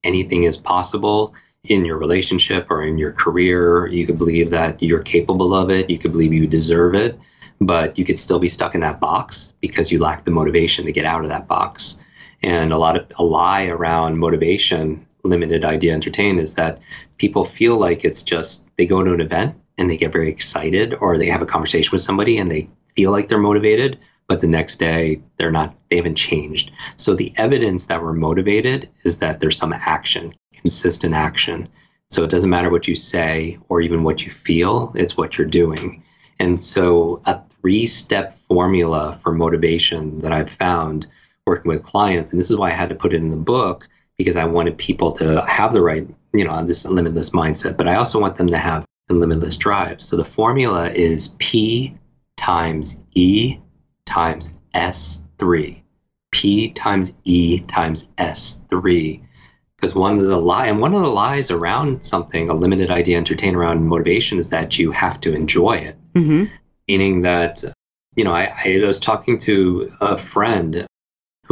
[0.05, 3.87] anything is possible in your relationship or in your career.
[3.88, 5.90] You could believe that you're capable of it.
[5.90, 7.18] You could believe you deserve it,
[7.61, 10.92] but you could still be stuck in that box because you lack the motivation to
[10.92, 11.99] get out of that box.
[12.42, 16.79] And a lot of a lie around motivation, limited idea entertain, is that
[17.19, 20.95] people feel like it's just they go to an event and they get very excited
[21.01, 24.47] or they have a conversation with somebody and they feel like they're motivated but the
[24.47, 26.71] next day they're not they haven't changed.
[26.97, 31.69] So the evidence that we're motivated is that there's some action consistent action.
[32.09, 35.47] So it doesn't matter what you say or even what you feel it's what you're
[35.47, 36.03] doing.
[36.39, 41.07] And so a three step formula for motivation that i've found
[41.47, 43.89] working with clients and this is why i had to put it in the book
[44.18, 47.94] because i wanted people to have the right you know this limitless mindset but i
[47.94, 50.01] also want them to have the limitless drive.
[50.01, 51.96] So the formula is P
[52.37, 53.59] times E
[54.07, 55.83] times S3.
[56.31, 59.22] P times E times S3.
[59.77, 63.16] Because one of the lie and one of the lies around something, a limited idea
[63.16, 65.96] entertain around motivation is that you have to enjoy it.
[66.14, 66.44] Mm-hmm.
[66.87, 67.64] Meaning that,
[68.14, 70.87] you know, I, I was talking to a friend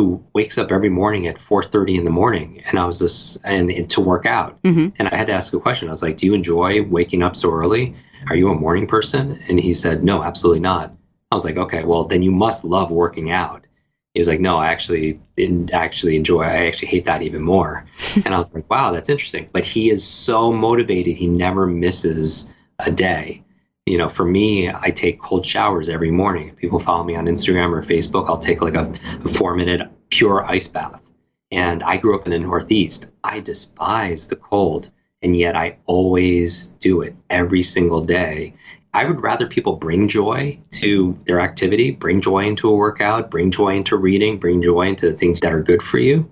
[0.00, 3.90] who wakes up every morning at 4:30 in the morning and I was just and
[3.90, 4.62] to work out.
[4.62, 4.88] Mm-hmm.
[4.98, 5.88] And I had to ask a question.
[5.88, 7.94] I was like, "Do you enjoy waking up so early?
[8.28, 10.94] Are you a morning person?" And he said, "No, absolutely not."
[11.30, 13.66] I was like, "Okay, well, then you must love working out."
[14.14, 16.44] He was like, "No, I actually didn't actually enjoy.
[16.44, 17.84] I actually hate that even more."
[18.24, 22.48] and I was like, "Wow, that's interesting." But he is so motivated; he never misses
[22.78, 23.44] a day
[23.90, 26.48] you know, for me, I take cold showers every morning.
[26.48, 28.92] If people follow me on Instagram or Facebook, I'll take like a,
[29.24, 31.02] a four minute pure ice bath.
[31.50, 33.06] And I grew up in the Northeast.
[33.24, 34.90] I despise the cold,
[35.22, 38.54] and yet I always do it every single day.
[38.92, 43.50] I would rather people bring joy to their activity, bring joy into a workout, bring
[43.50, 46.28] joy into reading, bring joy into things that are good for you,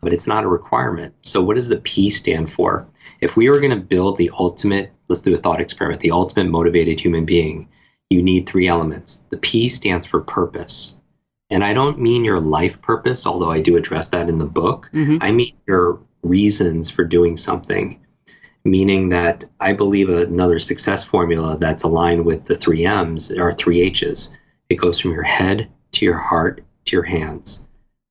[0.00, 1.14] but it's not a requirement.
[1.22, 2.86] So, what does the P stand for?
[3.20, 6.00] If we were going to build the ultimate let's do a thought experiment.
[6.00, 7.68] The ultimate motivated human being,
[8.08, 9.26] you need three elements.
[9.28, 10.98] The P stands for purpose.
[11.52, 14.88] And I don't mean your life purpose, although I do address that in the book.
[14.94, 15.18] Mm-hmm.
[15.20, 18.00] I mean your reasons for doing something,
[18.64, 23.82] meaning that I believe another success formula that's aligned with the three M's are three
[23.82, 24.32] H's.
[24.70, 27.62] It goes from your head to your heart to your hands.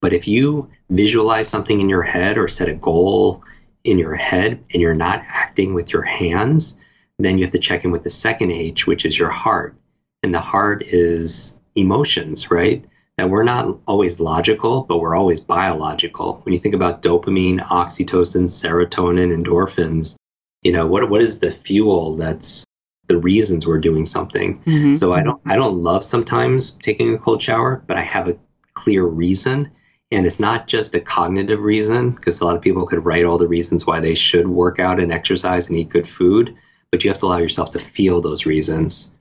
[0.02, 3.44] But if you visualize something in your head or set a goal
[3.86, 6.78] in your head and you're not acting with your hands,
[7.18, 9.76] then you have to check in with the second H, which is your heart.
[10.22, 12.86] And the heart is emotions, right?
[13.22, 16.42] That we're not always logical, but we're always biological.
[16.42, 20.16] When you think about dopamine, oxytocin, serotonin, endorphins,
[20.64, 22.66] you know, what what is the fuel that's
[23.06, 24.58] the reasons we're doing something.
[24.64, 24.96] Mm-hmm.
[24.96, 28.40] So I don't I don't love sometimes taking a cold shower, but I have a
[28.74, 29.70] clear reason.
[30.10, 33.38] And it's not just a cognitive reason, because a lot of people could write all
[33.38, 36.58] the reasons why they should work out and exercise and eat good food
[36.92, 39.12] but you have to allow yourself to feel those reasons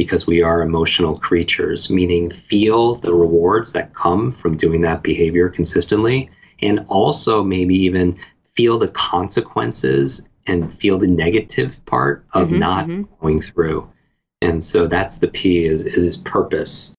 [0.00, 5.50] because we are emotional creatures, meaning feel the rewards that come from doing that behavior
[5.50, 6.30] consistently,
[6.62, 8.16] and also maybe even
[8.54, 13.02] feel the consequences and feel the negative part of mm-hmm, not mm-hmm.
[13.20, 13.86] going through.
[14.40, 16.94] And so that's the P is, is purpose.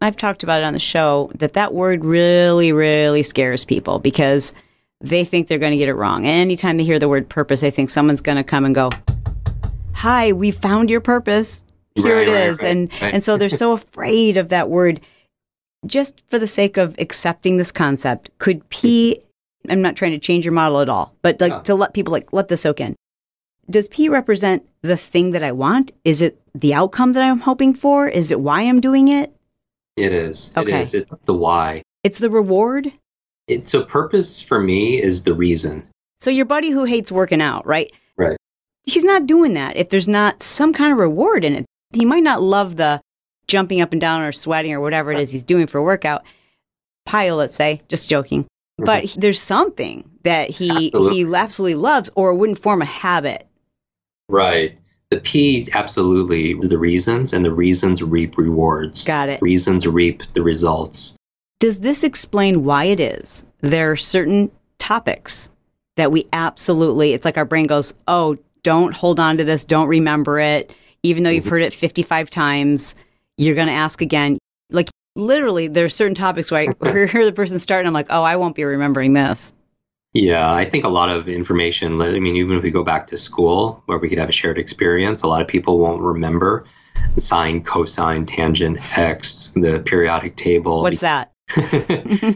[0.00, 4.54] I've talked about it on the show that that word really, really scares people because
[5.00, 6.24] they think they're going to get it wrong.
[6.24, 8.90] Anytime they hear the word purpose, they think someone's going to come and go,
[9.94, 11.63] "Hi, we found your purpose.
[11.94, 15.00] Here Right, it right, is." right, and and so they're so afraid of that word.
[15.86, 19.20] Just for the sake of accepting this concept, could P?
[19.68, 22.32] I'm not trying to change your model at all, but like to let people like
[22.32, 22.96] let this soak in.
[23.68, 25.92] Does P represent the thing that I want?
[26.04, 28.08] Is it the outcome that I'm hoping for?
[28.08, 29.34] Is it why I'm doing it?
[29.96, 30.52] It is.
[30.56, 30.82] Okay.
[30.82, 30.94] is.
[30.94, 31.82] It's the why.
[32.02, 32.92] It's the reward.
[33.46, 35.86] It, so purpose for me is the reason.
[36.20, 37.92] So your buddy who hates working out, right?
[38.16, 38.36] Right.
[38.84, 41.66] He's not doing that if there's not some kind of reward in it.
[41.94, 43.00] He might not love the
[43.46, 46.24] jumping up and down or sweating or whatever it is he's doing for a workout.
[47.06, 48.44] Pile, let's say, just joking.
[48.44, 48.84] Mm-hmm.
[48.84, 51.14] But he- there's something that he Absolutely.
[51.16, 53.46] he absolutely loves or wouldn't form a habit.
[54.28, 54.78] Right.
[55.10, 59.04] The P's absolutely the reasons, and the reasons reap rewards.
[59.04, 59.42] Got it.
[59.42, 61.14] Reasons reap the results.
[61.60, 65.50] Does this explain why it is there are certain topics
[65.96, 69.88] that we absolutely, it's like our brain goes, oh, don't hold on to this, don't
[69.88, 70.74] remember it.
[71.04, 71.50] Even though you've mm-hmm.
[71.50, 72.96] heard it 55 times,
[73.36, 74.38] you're going to ask again.
[74.70, 78.08] Like literally, there are certain topics where I hear the person start and I'm like,
[78.10, 79.52] oh, I won't be remembering this.
[80.12, 83.16] Yeah, I think a lot of information, I mean, even if we go back to
[83.16, 86.64] school where we could have a shared experience, a lot of people won't remember
[87.18, 90.82] sine, cosine, tangent, x, the periodic table.
[90.82, 91.32] What's that?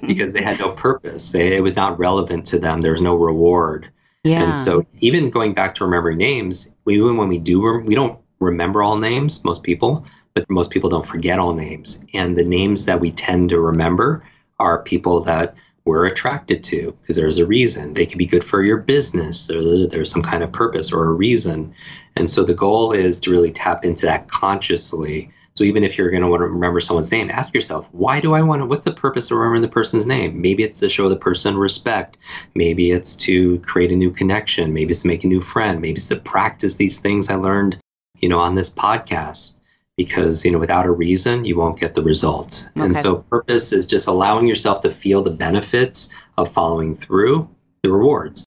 [0.07, 1.33] because they had no purpose.
[1.33, 2.81] They, it was not relevant to them.
[2.81, 3.89] There was no reward.
[4.25, 4.43] Yeah.
[4.43, 8.83] And so, even going back to remembering names, even when we do, we don't remember
[8.83, 12.05] all names, most people, but most people don't forget all names.
[12.15, 14.25] And the names that we tend to remember
[14.59, 17.95] are people that we're attracted to because there's a reason.
[17.95, 21.13] They could be good for your business, or there's some kind of purpose or a
[21.13, 21.75] reason.
[22.15, 25.31] And so, the goal is to really tap into that consciously.
[25.59, 28.33] So even if you're going to want to remember someone's name, ask yourself, why do
[28.33, 28.67] I want to?
[28.67, 30.41] What's the purpose of remembering the person's name?
[30.41, 32.17] Maybe it's to show the person respect.
[32.55, 34.73] Maybe it's to create a new connection.
[34.73, 35.81] Maybe it's to make a new friend.
[35.81, 37.77] Maybe it's to practice these things I learned,
[38.21, 39.61] you know, on this podcast.
[39.97, 42.69] Because you know, without a reason, you won't get the results.
[42.77, 47.49] And so, purpose is just allowing yourself to feel the benefits of following through,
[47.83, 48.47] the rewards,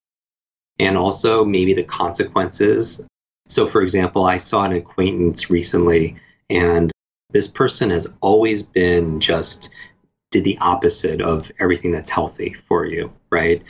[0.79, 3.01] and also maybe the consequences.
[3.49, 6.15] So, for example, I saw an acquaintance recently,
[6.49, 6.89] and
[7.31, 9.71] this person has always been just
[10.31, 13.61] did the opposite of everything that's healthy for you, right?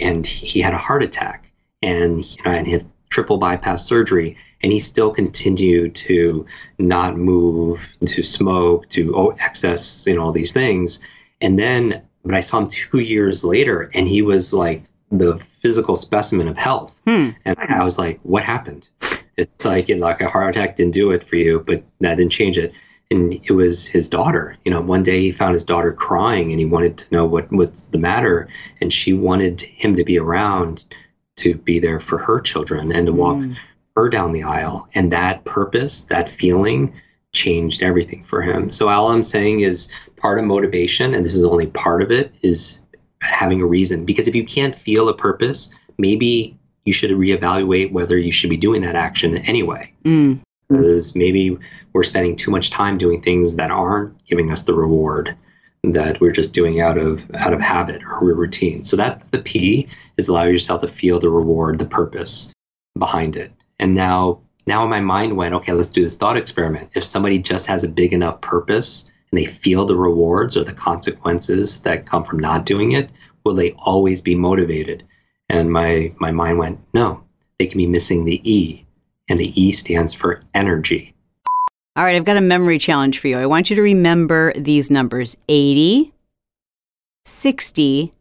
[0.00, 4.36] And he had a heart attack and, you know, and he had triple bypass surgery,
[4.60, 6.44] and he still continued to
[6.78, 10.98] not move, to smoke, to oh, excess, you know, all these things.
[11.40, 15.94] And then, but I saw him two years later, and he was like the physical
[15.94, 17.00] specimen of health.
[17.06, 17.30] Hmm.
[17.44, 18.88] And I was like, what happened?
[19.36, 22.16] It's like, you know, like a heart attack didn't do it for you, but that
[22.16, 22.72] didn't change it.
[23.12, 24.56] And it was his daughter.
[24.64, 27.52] You know, one day he found his daughter crying and he wanted to know what,
[27.52, 28.48] what's the matter.
[28.80, 30.84] And she wanted him to be around
[31.36, 33.56] to be there for her children and to walk Mm.
[33.96, 34.88] her down the aisle.
[34.94, 36.92] And that purpose, that feeling
[37.32, 38.70] changed everything for him.
[38.70, 42.32] So all I'm saying is part of motivation, and this is only part of it,
[42.42, 42.80] is
[43.20, 44.04] having a reason.
[44.04, 48.56] Because if you can't feel a purpose, maybe you should reevaluate whether you should be
[48.56, 49.92] doing that action anyway.
[50.04, 50.40] Mm.
[50.68, 51.58] Because maybe
[51.92, 55.34] we're spending too much time doing things that aren't giving us the reward
[55.92, 58.84] that we're just doing out of out of habit or routine.
[58.84, 62.52] So that's the P is allow yourself to feel the reward, the purpose
[62.98, 63.52] behind it.
[63.78, 66.90] And now now my mind went, okay, let's do this thought experiment.
[66.94, 70.72] If somebody just has a big enough purpose and they feel the rewards or the
[70.72, 73.10] consequences that come from not doing it,
[73.44, 75.04] will they always be motivated?
[75.48, 77.22] And my my mind went, no,
[77.58, 78.86] they can be missing the E.
[79.28, 81.13] And the E stands for energy.
[81.96, 83.38] All right, I've got a memory challenge for you.
[83.38, 86.12] I want you to remember these numbers 80,
[87.24, 88.12] 60,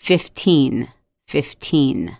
[0.00, 0.88] 15.
[1.28, 2.16] 15.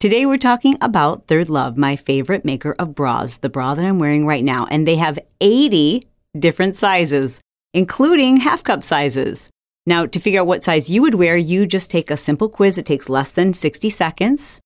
[0.00, 4.26] Today we're talking about ThirdLove, my favorite maker of bras, the bra that I'm wearing
[4.26, 4.66] right now.
[4.72, 7.40] And they have 80 different sizes,
[7.72, 9.50] including half cup sizes.
[9.86, 12.76] Now, to figure out what size you would wear, you just take a simple quiz.
[12.76, 14.60] It takes less than 60 seconds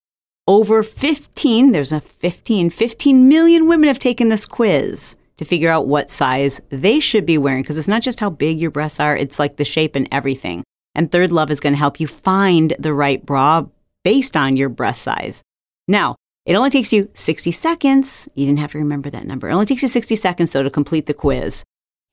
[0.48, 5.86] over 15 there's a 15 15 million women have taken this quiz to figure out
[5.86, 9.16] what size they should be wearing because it's not just how big your breasts are
[9.16, 10.64] it's like the shape and everything.
[10.94, 13.66] And ThirdLove is going to help you find the right bra
[14.02, 15.42] based on your breast size.
[15.86, 18.28] Now it only takes you 60 seconds.
[18.34, 19.48] You didn't have to remember that number.
[19.48, 21.62] It only takes you 60 seconds so to complete the quiz.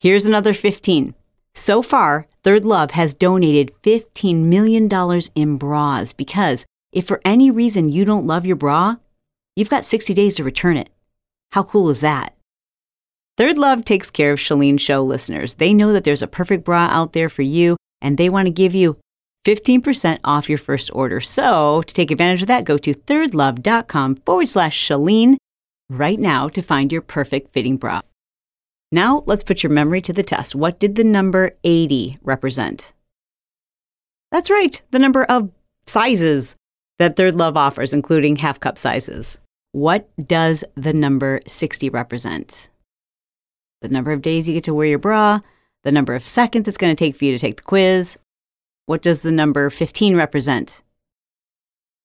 [0.01, 1.15] Here's another 15
[1.55, 4.89] so far ThirdLove has donated $15 million
[5.35, 6.65] in bras because
[6.95, 8.95] if for any reason you don't love your bra,
[9.55, 10.89] you've got 60 days to return it.
[11.51, 12.33] How cool is that?
[13.37, 15.55] ThirdLove takes care of Chalene Show listeners.
[15.55, 18.53] They know that there's a perfect bra out there for you, and they want to
[18.53, 18.97] give you
[19.45, 21.19] 15% off your first order.
[21.19, 25.35] So, to take advantage of that, go to thirdlove.com forward slash Chalene
[25.89, 28.01] right now to find your perfect fitting bra.
[28.93, 30.55] Now, let's put your memory to the test.
[30.55, 32.93] What did the number 80 represent?
[34.31, 35.51] That's right, the number of
[35.85, 36.55] sizes
[36.99, 39.37] that ThirdLove offers, including half cup sizes.
[39.71, 42.69] What does the number 60 represent?
[43.81, 45.41] The number of days you get to wear your bra,
[45.83, 48.17] the number of seconds it's going to take for you to take the quiz.
[48.85, 50.81] What does the number 15 represent?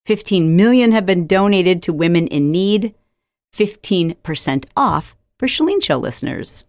[0.06, 2.94] 15 million have been donated to women in need,
[3.54, 6.64] 15% off for Chalene Show listeners.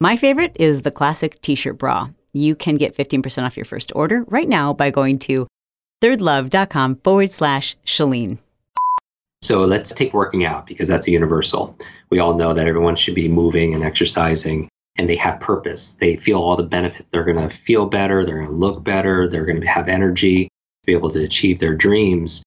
[0.00, 2.10] My favorite is the classic t shirt bra.
[2.32, 5.46] You can get 15% off your first order right now by going to
[6.02, 8.38] thirdlove.com forward slash Chalene.
[9.42, 11.76] So let's take working out because that's a universal.
[12.10, 15.92] We all know that everyone should be moving and exercising and they have purpose.
[15.92, 17.08] They feel all the benefits.
[17.08, 18.24] They're going to feel better.
[18.24, 19.28] They're going to look better.
[19.28, 22.42] They're going to have energy to be able to achieve their dreams.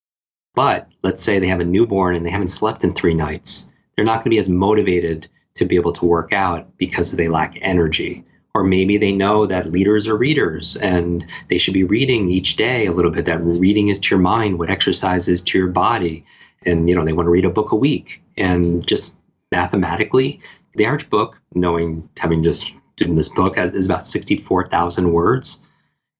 [0.53, 3.67] But let's say they have a newborn and they haven't slept in three nights.
[3.95, 7.27] They're not going to be as motivated to be able to work out because they
[7.27, 8.23] lack energy.
[8.55, 12.85] Or maybe they know that leaders are readers and they should be reading each day
[12.85, 13.25] a little bit.
[13.25, 16.23] That reading is to your mind, what exercise is to your body.
[16.65, 18.21] And, you know, they want to read a book a week.
[18.37, 19.19] And just
[19.51, 20.39] mathematically,
[20.75, 25.59] the average book, knowing, having just done this book, has, is about 64,000 words.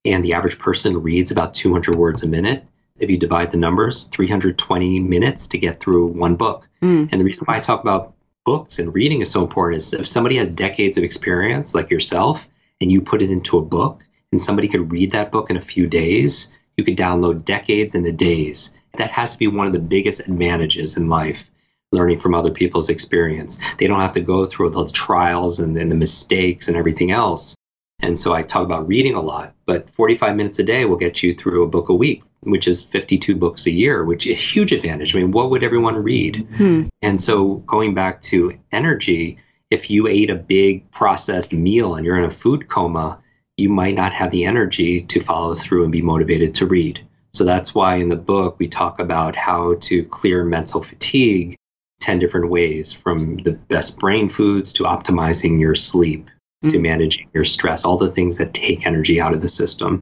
[0.04, 2.66] And the average person reads about 200 words a minute.
[3.00, 6.68] If you divide the numbers, 320 minutes to get through one book.
[6.82, 7.08] Mm.
[7.14, 8.14] And the reason why I talk about
[8.46, 12.48] books and reading is so important is if somebody has decades of experience like yourself
[12.80, 15.62] and you put it into a book and somebody could read that book in a
[15.62, 18.74] few days, you could download decades into days.
[18.98, 21.50] That has to be one of the biggest advantages in life,
[21.92, 23.60] learning from other people's experience.
[23.78, 27.56] They don't have to go through the trials and, and the mistakes and everything else.
[28.00, 31.24] And so I talk about reading a lot, but 45 minutes a day will get
[31.24, 34.40] you through a book a week which is 52 books a year, which is a
[34.40, 35.16] huge advantage.
[35.16, 36.48] I mean, what would everyone read?
[36.56, 36.84] Hmm.
[37.02, 39.38] And so going back to energy,
[39.70, 43.20] if you ate a big processed meal and you're in a food coma,
[43.58, 47.06] you might not have the energy to follow through and be motivated to read.
[47.34, 51.58] So that's why in the book we talk about how to clear mental fatigue
[52.02, 56.30] 10 different ways from the best brain foods to optimizing your sleep
[56.64, 56.72] mm.
[56.72, 60.00] to managing your stress, all the things that take energy out of the system.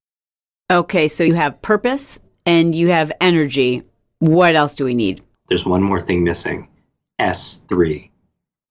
[0.72, 3.84] Okay, so you have purpose, and you have energy.
[4.20, 5.24] What else do we need?
[5.48, 6.68] There's one more thing missing
[7.20, 8.10] S3,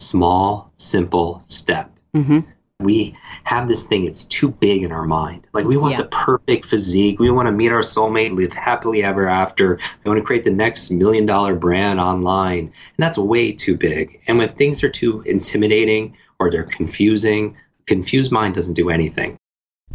[0.00, 1.90] small, simple step.
[2.16, 2.40] Mm-hmm.
[2.80, 5.46] We have this thing, it's too big in our mind.
[5.52, 5.98] Like, we want yeah.
[5.98, 7.20] the perfect physique.
[7.20, 9.78] We want to meet our soulmate, live happily ever after.
[10.04, 12.58] We want to create the next million dollar brand online.
[12.64, 14.20] And that's way too big.
[14.26, 19.36] And when things are too intimidating or they're confusing, a confused mind doesn't do anything.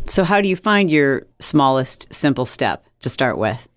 [0.06, 3.68] So, how do you find your smallest simple step to start with?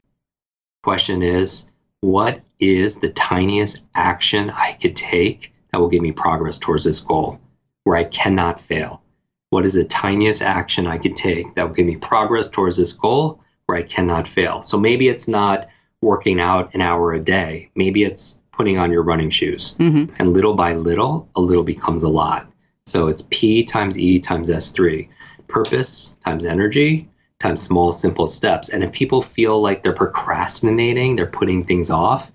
[0.82, 1.68] Question is
[2.00, 7.00] what is the tiniest action I could take that will give me progress towards this
[7.00, 7.38] goal
[7.84, 9.02] where I cannot fail?
[9.50, 12.92] What is the tiniest action I could take that will give me progress towards this
[12.92, 14.62] goal where I cannot fail?
[14.62, 15.68] So maybe it's not
[16.00, 19.74] working out an hour a day, maybe it's putting on your running shoes.
[19.78, 20.14] Mm-hmm.
[20.18, 22.50] And little by little, a little becomes a lot.
[22.86, 25.08] So it's P times E times S3
[25.48, 27.08] purpose times energy
[27.40, 28.68] times small, simple steps.
[28.68, 32.30] And if people feel like they're procrastinating, they're putting things off,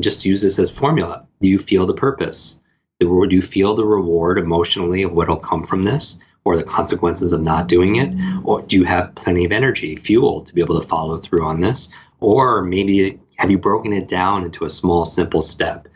[0.00, 1.26] just use this as formula.
[1.40, 2.58] Do you feel the purpose?
[2.98, 7.42] Do you feel the reward emotionally of what'll come from this or the consequences of
[7.42, 8.12] not doing it?
[8.44, 11.60] Or do you have plenty of energy, fuel to be able to follow through on
[11.60, 11.90] this?
[12.20, 15.88] Or maybe have you broken it down into a small, simple step?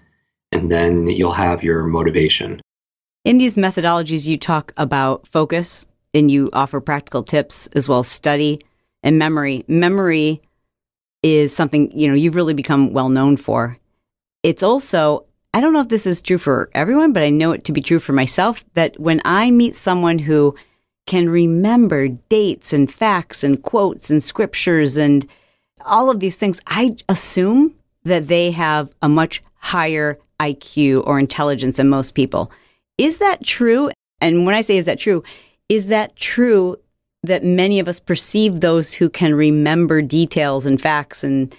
[0.53, 2.61] And then you'll have your motivation.
[3.25, 8.09] In these methodologies, you talk about focus, and you offer practical tips as well as
[8.09, 8.61] study
[9.03, 9.65] and memory.
[9.69, 10.43] Memory
[11.23, 13.77] is something, you know, you've really become well known for.
[14.43, 17.65] It's also, I don't know if this is true for everyone, but I know it
[17.65, 20.55] to be true for myself that when I meet someone who
[21.07, 25.27] can remember dates and facts and quotes and scriptures and
[25.85, 31.77] all of these things, I assume that they have a much higher IQ or intelligence
[31.77, 32.51] than most people.
[32.97, 33.91] Is that true?
[34.21, 35.23] And when I say is that true,
[35.71, 36.77] is that true
[37.23, 41.55] that many of us perceive those who can remember details and facts and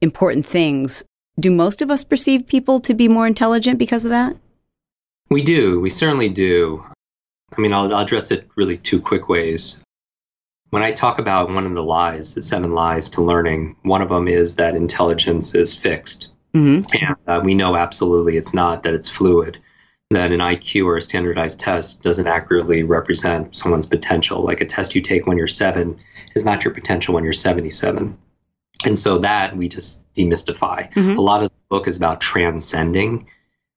[0.00, 1.02] important things?
[1.40, 4.36] Do most of us perceive people to be more intelligent because of that?
[5.30, 5.80] We do.
[5.80, 6.84] We certainly do.
[7.56, 9.80] I mean, I'll, I'll address it really two quick ways.
[10.68, 14.10] When I talk about one of the lies, the seven lies to learning, one of
[14.10, 16.28] them is that intelligence is fixed.
[16.54, 16.88] Mm-hmm.
[16.92, 19.58] And uh, we know absolutely it's not, that it's fluid.
[20.10, 24.42] That an IQ or a standardized test doesn't accurately represent someone's potential.
[24.42, 25.96] Like a test you take when you're seven
[26.34, 28.16] is not your potential when you're 77.
[28.84, 30.92] And so that we just demystify.
[30.92, 31.18] Mm-hmm.
[31.18, 33.28] A lot of the book is about transcending,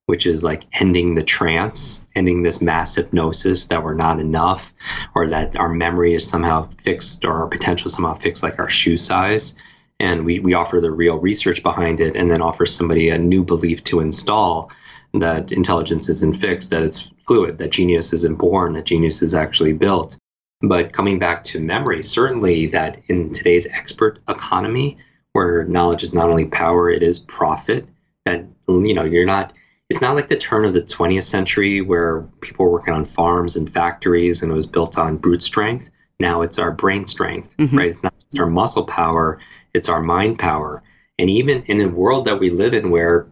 [0.07, 4.73] which is like ending the trance, ending this mass hypnosis that we're not enough,
[5.15, 8.69] or that our memory is somehow fixed or our potential is somehow fixed, like our
[8.69, 9.55] shoe size.
[9.99, 13.43] And we, we offer the real research behind it and then offer somebody a new
[13.43, 14.71] belief to install
[15.13, 19.73] that intelligence isn't fixed, that it's fluid, that genius isn't born, that genius is actually
[19.73, 20.17] built.
[20.61, 24.97] But coming back to memory, certainly that in today's expert economy,
[25.33, 27.87] where knowledge is not only power, it is profit,
[28.25, 29.53] that, you know, you're not,
[29.89, 33.55] it's not like the turn of the 20th century where people were working on farms
[33.55, 35.89] and factories and it was built on brute strength.
[36.19, 37.77] Now it's our brain strength, mm-hmm.
[37.77, 37.89] right?
[37.89, 39.39] It's not just our muscle power,
[39.73, 40.81] it's our mind power.
[41.19, 43.27] And even in a world that we live in where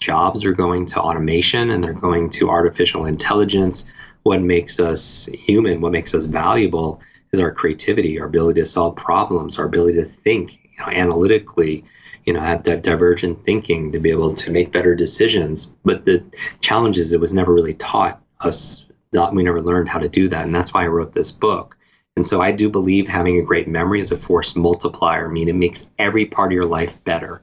[0.00, 3.84] jobs are going to automation and they're going to artificial intelligence.
[4.22, 7.00] What makes us human, what makes us valuable
[7.32, 11.84] is our creativity, our ability to solve problems, our ability to think you know, analytically,
[12.24, 15.66] you know, have divergent thinking to be able to make better decisions.
[15.84, 16.24] But the
[16.60, 20.44] challenge is it was never really taught us, we never learned how to do that.
[20.44, 21.76] And that's why I wrote this book.
[22.16, 25.28] And so I do believe having a great memory is a force multiplier.
[25.28, 27.42] I mean, it makes every part of your life better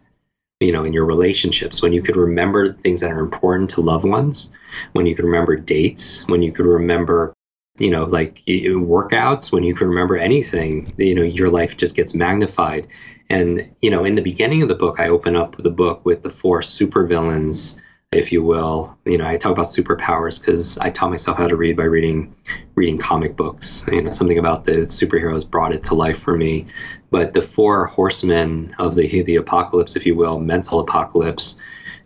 [0.60, 4.06] you know in your relationships when you could remember things that are important to loved
[4.06, 4.52] ones
[4.94, 7.34] when you could remember dates when you could remember
[7.78, 12.16] you know like workouts when you could remember anything you know your life just gets
[12.16, 12.88] magnified
[13.30, 16.24] and you know in the beginning of the book i open up the book with
[16.24, 17.80] the four supervillains
[18.12, 18.98] if you will.
[19.06, 22.36] You know, I talk about superpowers because I taught myself how to read by reading
[22.76, 23.86] reading comic books.
[23.92, 26.68] You know, something about the superheroes brought it to life for me.
[27.10, 31.58] But the four horsemen of the the apocalypse, if you will, mental apocalypse.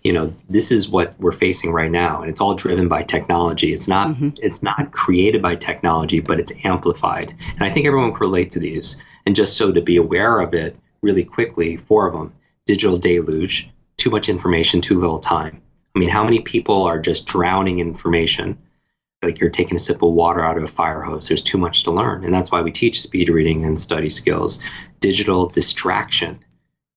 [0.03, 3.71] You know, this is what we're facing right now, and it's all driven by technology.
[3.71, 4.29] It's not mm-hmm.
[4.41, 7.35] it's not created by technology, but it's amplified.
[7.53, 8.97] And I think everyone can relate to these.
[9.25, 12.33] And just so to be aware of it really quickly, four of them:
[12.65, 15.61] digital deluge, too much information, too little time
[15.95, 18.57] I mean, how many people are just drowning in information?
[19.21, 21.27] Like you're taking a sip of water out of a fire hose.
[21.27, 22.23] There's too much to learn.
[22.23, 24.59] And that's why we teach speed reading and study skills.
[24.99, 26.39] Digital distraction.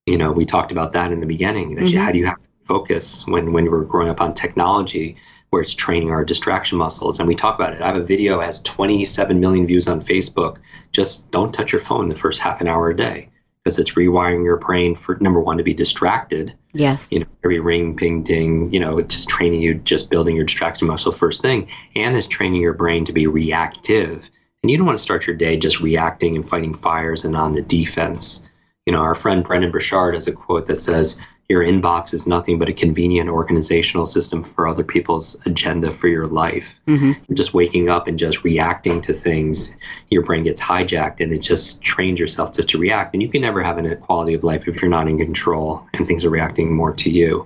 [0.07, 1.75] You know, we talked about that in the beginning.
[1.75, 1.95] That mm-hmm.
[1.95, 5.17] you, how do you have to focus when, when we're growing up on technology
[5.51, 7.19] where it's training our distraction muscles?
[7.19, 7.83] And we talk about it.
[7.83, 10.59] I have a video has 27 million views on Facebook.
[10.93, 13.29] Just don't touch your phone the first half an hour a day
[13.65, 16.55] because it's rewiring your brain for number one to be distracted.
[16.75, 17.09] Yes.
[17.11, 20.45] You know, every ring, ping, ding, you know, it's just training you, just building your
[20.45, 24.29] distraction muscle first thing, and it's training your brain to be reactive.
[24.63, 27.55] And you don't want to start your day just reacting and fighting fires and on
[27.55, 28.43] the defense.
[28.85, 32.59] You know, our friend Brendon Burchard has a quote that says, your inbox is nothing
[32.59, 36.81] but a convenient organizational system for other people's agenda for your life.
[36.87, 37.13] Mm-hmm.
[37.29, 39.77] You're just waking up and just reacting to things.
[40.09, 43.13] Your brain gets hijacked and it just trains yourself just to react.
[43.13, 46.09] And you can never have a quality of life if you're not in control and
[46.09, 47.45] things are reacting more to you.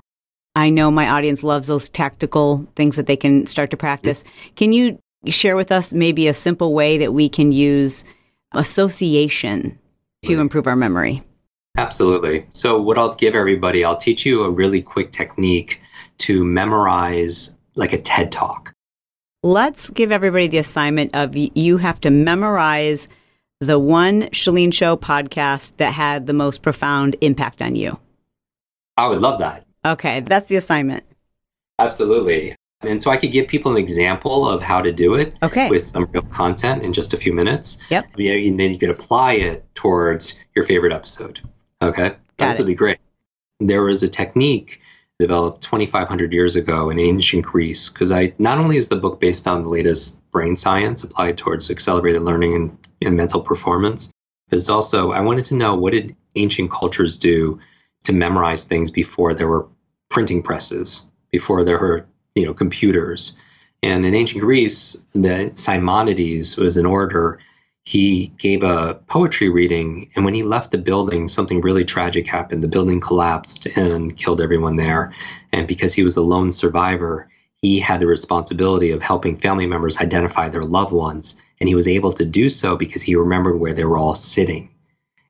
[0.54, 4.22] I know my audience loves those tactical things that they can start to practice.
[4.22, 4.54] Mm-hmm.
[4.54, 8.04] Can you share with us maybe a simple way that we can use
[8.52, 9.78] association
[10.24, 11.22] to improve our memory?
[11.76, 12.46] Absolutely.
[12.50, 15.80] So, what I'll give everybody, I'll teach you a really quick technique
[16.18, 18.72] to memorize like a TED talk.
[19.42, 23.08] Let's give everybody the assignment of you have to memorize
[23.60, 27.98] the one Chalene Show podcast that had the most profound impact on you.
[28.96, 29.64] I would love that.
[29.84, 31.04] Okay, that's the assignment.
[31.78, 32.56] Absolutely.
[32.80, 35.68] And so I could give people an example of how to do it okay.
[35.68, 37.78] with some real content in just a few minutes.
[37.90, 38.10] Yep.
[38.16, 41.40] And then you could apply it towards your favorite episode.
[41.80, 42.16] Okay.
[42.36, 42.98] This would be great.
[43.60, 44.80] There was a technique
[45.18, 49.48] developed 2,500 years ago in ancient Greece because I not only is the book based
[49.48, 54.12] on the latest brain science applied towards accelerated learning and, and mental performance,
[54.48, 57.58] but it's also I wanted to know what did ancient cultures do
[58.04, 59.66] to memorize things before there were
[60.08, 62.06] printing presses, before there were
[62.36, 63.36] you know computers.
[63.82, 67.40] And in ancient Greece, the Simonides was an orator
[67.88, 72.62] he gave a poetry reading and when he left the building something really tragic happened.
[72.62, 75.14] The building collapsed and killed everyone there.
[75.52, 77.30] And because he was a lone survivor
[77.62, 81.36] he had the responsibility of helping family members identify their loved ones.
[81.60, 84.68] And he was able to do so because he remembered where they were all sitting.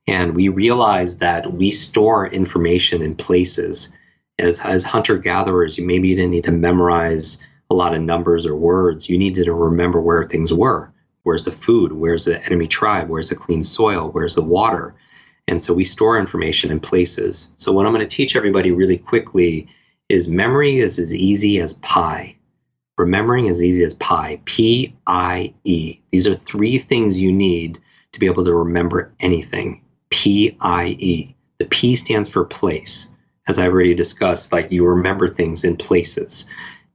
[0.08, 3.92] And we realized that we store information in places.
[4.36, 7.38] As, as hunter gatherers you maybe didn't need to memorize
[7.70, 9.08] a lot of numbers or words.
[9.08, 10.92] You needed to remember where things were
[11.28, 11.92] Where's the food?
[11.92, 13.10] Where's the enemy tribe?
[13.10, 14.08] Where's the clean soil?
[14.08, 14.94] Where's the water?
[15.46, 17.52] And so we store information in places.
[17.56, 19.68] So what I'm going to teach everybody really quickly
[20.08, 22.34] is memory is as easy as pie.
[22.96, 26.00] Remembering is easy as pie, P I E.
[26.12, 27.78] These are three things you need
[28.12, 29.82] to be able to remember anything.
[30.08, 31.36] P I E.
[31.58, 33.10] The P stands for place.
[33.46, 36.46] As I already discussed, like you remember things in places.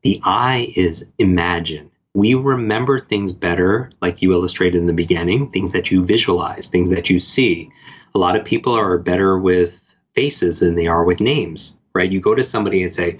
[0.02, 1.92] The I is imagine.
[2.16, 6.92] We remember things better, like you illustrated in the beginning, things that you visualize, things
[6.92, 7.72] that you see.
[8.14, 9.82] A lot of people are better with
[10.14, 12.12] faces than they are with names, right?
[12.12, 13.18] You go to somebody and say,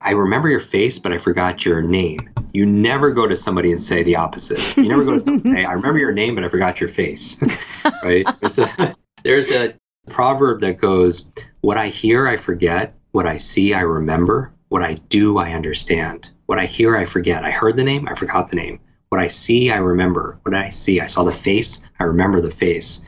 [0.00, 2.20] I remember your face, but I forgot your name.
[2.52, 4.76] You never go to somebody and say the opposite.
[4.76, 6.88] You never go to somebody and say, I remember your name, but I forgot your
[6.88, 7.42] face.
[8.02, 8.26] right?
[8.40, 8.94] There's a,
[9.24, 9.74] there's a
[10.08, 11.28] proverb that goes,
[11.62, 12.94] What I hear, I forget.
[13.10, 14.52] What I see, I remember.
[14.68, 16.30] What I do, I understand.
[16.46, 17.44] What I hear, I forget.
[17.44, 18.80] I heard the name, I forgot the name.
[19.08, 20.38] What I see, I remember.
[20.42, 23.02] What I see, I saw the face, I remember the face.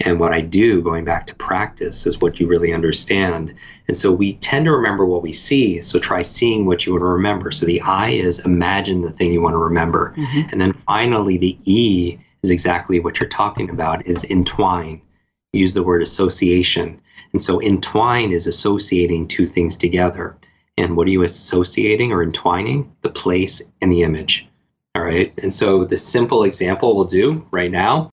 [0.00, 3.52] And what I do, going back to practice, is what you really understand.
[3.88, 5.80] And so we tend to remember what we see.
[5.80, 7.50] So try seeing what you want to remember.
[7.50, 10.14] So the I is imagine the thing you want to remember.
[10.16, 10.50] Mm-hmm.
[10.52, 15.02] And then finally, the E is exactly what you're talking about is entwine.
[15.52, 17.00] Use the word association.
[17.32, 20.36] And so entwine is associating two things together.
[20.78, 22.94] And what are you associating or entwining?
[23.02, 24.46] The place and the image.
[24.94, 25.34] All right.
[25.38, 28.10] And so the simple example we'll do right now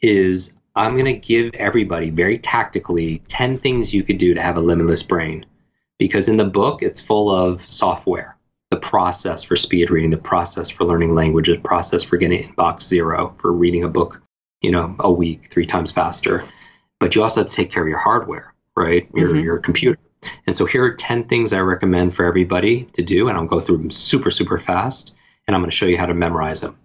[0.00, 4.56] is I'm going to give everybody very tactically 10 things you could do to have
[4.56, 5.44] a limitless brain.
[5.98, 8.38] Because in the book, it's full of software
[8.70, 13.34] the process for speed reading, the process for learning languages, process for getting inbox zero,
[13.38, 14.22] for reading a book,
[14.62, 16.44] you know, a week, three times faster.
[17.00, 19.08] But you also have to take care of your hardware, right?
[19.12, 19.40] Your, mm-hmm.
[19.40, 19.98] your computer.
[20.46, 23.28] And so here are 10 things I recommend for everybody to do.
[23.28, 25.14] And I'll go through them super, super fast.
[25.46, 26.76] And I'm going to show you how to memorize them.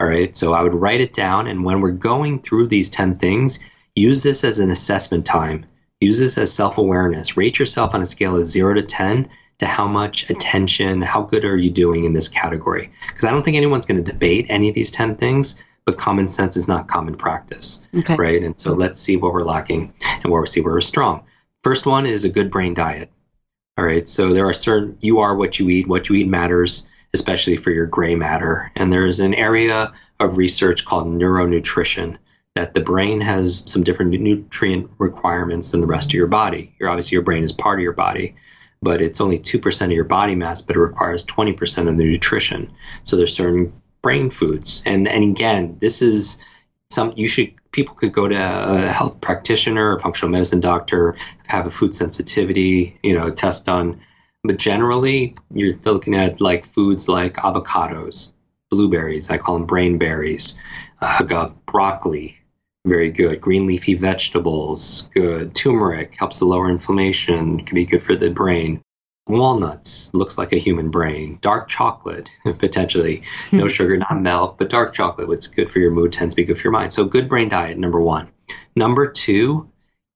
[0.00, 0.36] All right.
[0.36, 1.46] So I would write it down.
[1.46, 3.60] And when we're going through these 10 things,
[3.94, 5.66] use this as an assessment time.
[6.00, 7.36] Use this as self awareness.
[7.36, 9.28] Rate yourself on a scale of zero to 10
[9.58, 12.90] to how much attention, how good are you doing in this category?
[13.06, 15.54] Because I don't think anyone's going to debate any of these 10 things,
[15.84, 17.84] but common sense is not common practice.
[17.96, 18.16] Okay.
[18.16, 18.42] Right.
[18.42, 21.24] And so let's see what we're lacking and where we see where we're strong.
[21.62, 23.10] First one is a good brain diet.
[23.78, 24.08] All right.
[24.08, 25.88] So there are certain, you are what you eat.
[25.88, 26.84] What you eat matters
[27.14, 28.70] especially for your gray matter.
[28.76, 32.16] And there's an area of research called neuronutrition
[32.54, 36.74] that the brain has some different nutrient requirements than the rest of your body.
[36.82, 38.34] Obviously your brain is part of your body,
[38.82, 42.70] but it's only 2% of your body mass, but it requires 20% of the nutrition.
[43.04, 44.82] So there's certain brain foods.
[44.84, 46.38] And and again, this is
[46.90, 51.16] some you should people could go to a health practitioner, a functional medicine doctor,
[51.46, 54.00] have a food sensitivity, you know, test done
[54.44, 58.32] but generally, you're looking at like foods like avocados,
[58.70, 60.56] blueberries, I call them brain berries,
[61.00, 62.38] uh, broccoli,
[62.84, 63.40] very good.
[63.40, 65.54] Green leafy vegetables, good.
[65.54, 68.82] Turmeric helps to lower inflammation, can be good for the brain.
[69.28, 71.38] Walnuts looks like a human brain.
[71.40, 73.22] Dark chocolate, potentially.
[73.52, 76.44] No sugar, not milk, but dark chocolate, what's good for your mood tends to be
[76.44, 76.92] good for your mind.
[76.92, 78.28] So, good brain diet, number one.
[78.74, 79.70] Number two,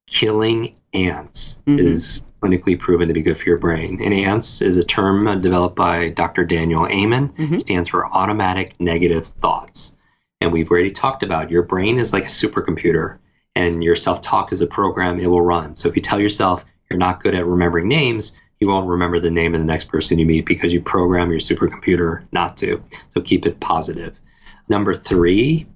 [0.09, 1.79] killing ants mm-hmm.
[1.79, 4.01] is clinically proven to be good for your brain.
[4.03, 6.45] And ANTS is a term developed by Dr.
[6.45, 7.31] Daniel Amen.
[7.31, 7.59] Mm-hmm.
[7.59, 9.97] stands for automatic negative thoughts.
[10.41, 13.19] And we've already talked about your brain is like a supercomputer,
[13.55, 15.75] and your self talk is a program it will run.
[15.75, 19.31] So if you tell yourself you're not good at remembering names, you won't remember the
[19.31, 22.83] name of the next person you meet because you program your supercomputer not to.
[23.15, 24.19] So keep it positive.
[24.69, 25.67] Number three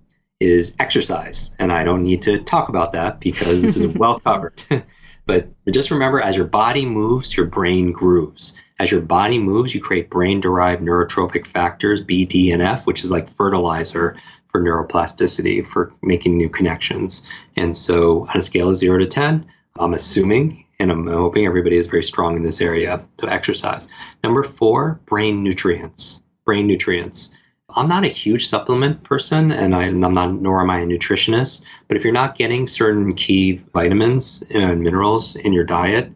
[0.40, 1.50] is exercise.
[1.58, 4.62] And I don't need to talk about that because this is well covered.
[5.26, 8.56] But just remember, as your body moves, your brain grooves.
[8.80, 13.04] As your body moves, you create brain derived neurotrophic factors, B, D, and F, which
[13.04, 14.16] is like fertilizer
[14.48, 17.22] for neuroplasticity, for making new connections.
[17.54, 19.46] And so, on a scale of zero to 10,
[19.78, 23.88] I'm assuming and I'm hoping everybody is very strong in this area to exercise.
[24.24, 26.22] Number four, brain nutrients.
[26.46, 27.30] Brain nutrients.
[27.68, 31.64] I'm not a huge supplement person, and I, am not, nor am I a nutritionist.
[31.86, 36.10] But if you're not getting certain key vitamins and minerals in your diet,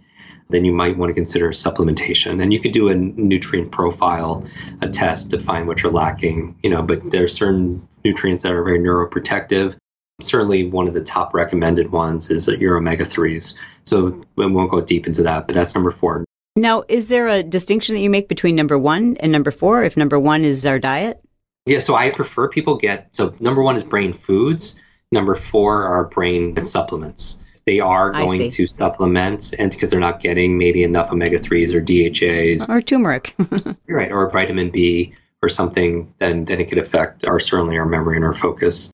[0.48, 2.42] then you might want to consider supplementation.
[2.42, 4.44] And you could do a nutrient profile,
[4.80, 6.56] a test to find what you're lacking.
[6.62, 9.76] You know, but there are certain nutrients that are very neuroprotective.
[10.20, 13.54] Certainly, one of the top recommended ones is your omega threes.
[13.84, 16.24] So we won't go deep into that, but that's number four.
[16.56, 19.82] Now, is there a distinction that you make between number one and number four?
[19.82, 21.20] If number one is our diet?
[21.66, 24.76] Yeah, so I prefer people get so number one is brain foods.
[25.10, 27.40] Number four are brain supplements.
[27.66, 31.80] They are going to supplement, and because they're not getting maybe enough omega threes or
[31.80, 33.34] DHAs or turmeric,
[33.88, 38.16] right, or vitamin B or something, then then it could affect our certainly our memory
[38.16, 38.90] and our focus.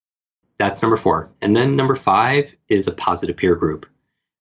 [0.60, 3.86] That's number four, and then number five is a positive peer group.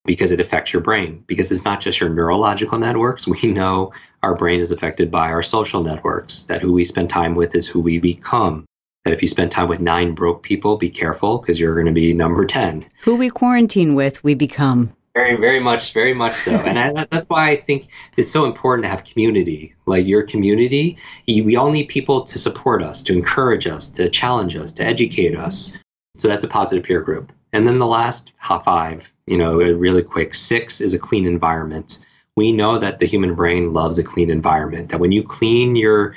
[0.06, 1.24] because it affects your brain.
[1.28, 3.28] Because it's not just your neurological networks.
[3.28, 3.94] We know
[4.24, 7.68] our brain is affected by our social networks, that who we spend time with is
[7.68, 8.66] who we become.
[9.06, 11.94] That if you spend time with nine broke people, be careful because you're going to
[11.94, 12.86] be number 10.
[13.04, 14.94] Who we quarantine with, we become.
[15.14, 16.56] Very, very much, very much so.
[16.56, 19.74] and I, that's why I think it's so important to have community.
[19.86, 20.98] Like your community,
[21.28, 25.38] we all need people to support us, to encourage us, to challenge us, to educate
[25.38, 25.72] us.
[26.20, 27.32] So that's a positive peer group.
[27.54, 32.00] And then the last five, you know, really quick six is a clean environment.
[32.36, 36.14] We know that the human brain loves a clean environment, that when you clean your,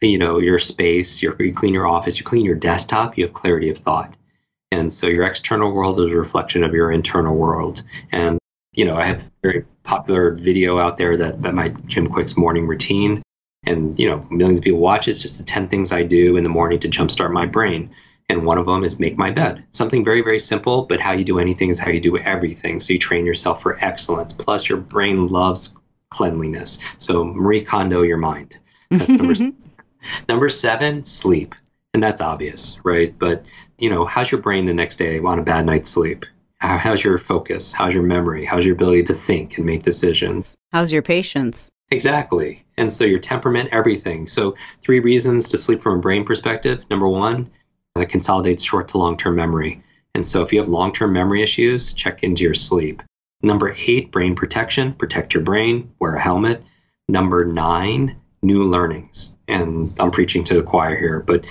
[0.00, 3.68] you know, your space, you clean your office, you clean your desktop, you have clarity
[3.68, 4.14] of thought.
[4.70, 7.82] And so your external world is a reflection of your internal world.
[8.10, 8.38] And,
[8.72, 12.38] you know, I have a very popular video out there that, that my Jim Kwik's
[12.38, 13.22] morning routine.
[13.64, 15.08] And, you know, millions of people watch.
[15.08, 17.90] It's just the 10 things I do in the morning to jumpstart my brain.
[18.32, 19.62] And one of them is make my bed.
[19.72, 22.80] Something very, very simple, but how you do anything is how you do everything.
[22.80, 24.32] So you train yourself for excellence.
[24.32, 25.74] Plus, your brain loves
[26.08, 26.78] cleanliness.
[26.96, 28.58] So Marie Kondo your mind.
[28.90, 29.68] That's number six.
[30.30, 31.54] Number seven, sleep.
[31.92, 33.14] And that's obvious, right?
[33.18, 33.44] But,
[33.76, 36.24] you know, how's your brain the next day on a bad night's sleep?
[36.56, 37.70] How's your focus?
[37.70, 38.46] How's your memory?
[38.46, 40.56] How's your ability to think and make decisions?
[40.72, 41.70] How's your patience?
[41.90, 42.64] Exactly.
[42.78, 44.26] And so your temperament, everything.
[44.26, 46.82] So, three reasons to sleep from a brain perspective.
[46.88, 47.50] Number one,
[47.94, 49.82] that consolidates short to long term memory.
[50.14, 53.02] And so if you have long term memory issues, check into your sleep.
[53.42, 54.92] Number eight, brain protection.
[54.94, 56.62] Protect your brain, wear a helmet.
[57.08, 59.32] Number nine, new learnings.
[59.48, 61.44] And I'm preaching to the choir here, but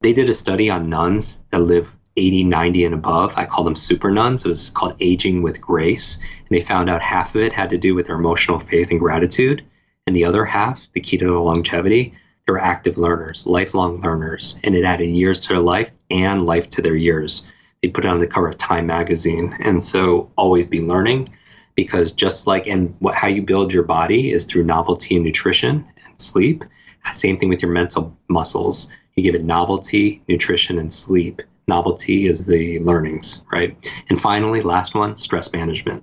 [0.00, 3.34] they did a study on nuns that live 80, 90, and above.
[3.36, 4.44] I call them super nuns.
[4.44, 6.18] It was called Aging with Grace.
[6.18, 9.00] And they found out half of it had to do with their emotional faith and
[9.00, 9.64] gratitude.
[10.06, 12.14] And the other half, the key to the longevity,
[12.46, 16.68] they were active learners, lifelong learners, and it added years to their life and life
[16.70, 17.46] to their years.
[17.82, 19.56] They put it on the cover of Time magazine.
[19.60, 21.34] And so always be learning
[21.74, 25.86] because just like and what, how you build your body is through novelty and nutrition
[26.04, 26.64] and sleep.
[27.12, 28.90] Same thing with your mental muscles.
[29.16, 31.42] You give it novelty, nutrition, and sleep.
[31.66, 33.76] Novelty is the learnings, right?
[34.08, 36.02] And finally, last one, stress management.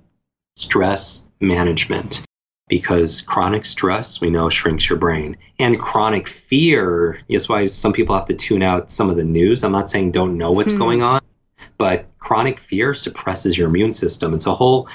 [0.56, 2.22] Stress management
[2.72, 5.36] because chronic stress we know shrinks your brain.
[5.58, 9.62] And chronic fear is why some people have to tune out some of the news.
[9.62, 10.78] I'm not saying don't know what's hmm.
[10.78, 11.20] going on
[11.76, 14.32] but chronic fear suppresses your immune system.
[14.32, 14.88] It's a whole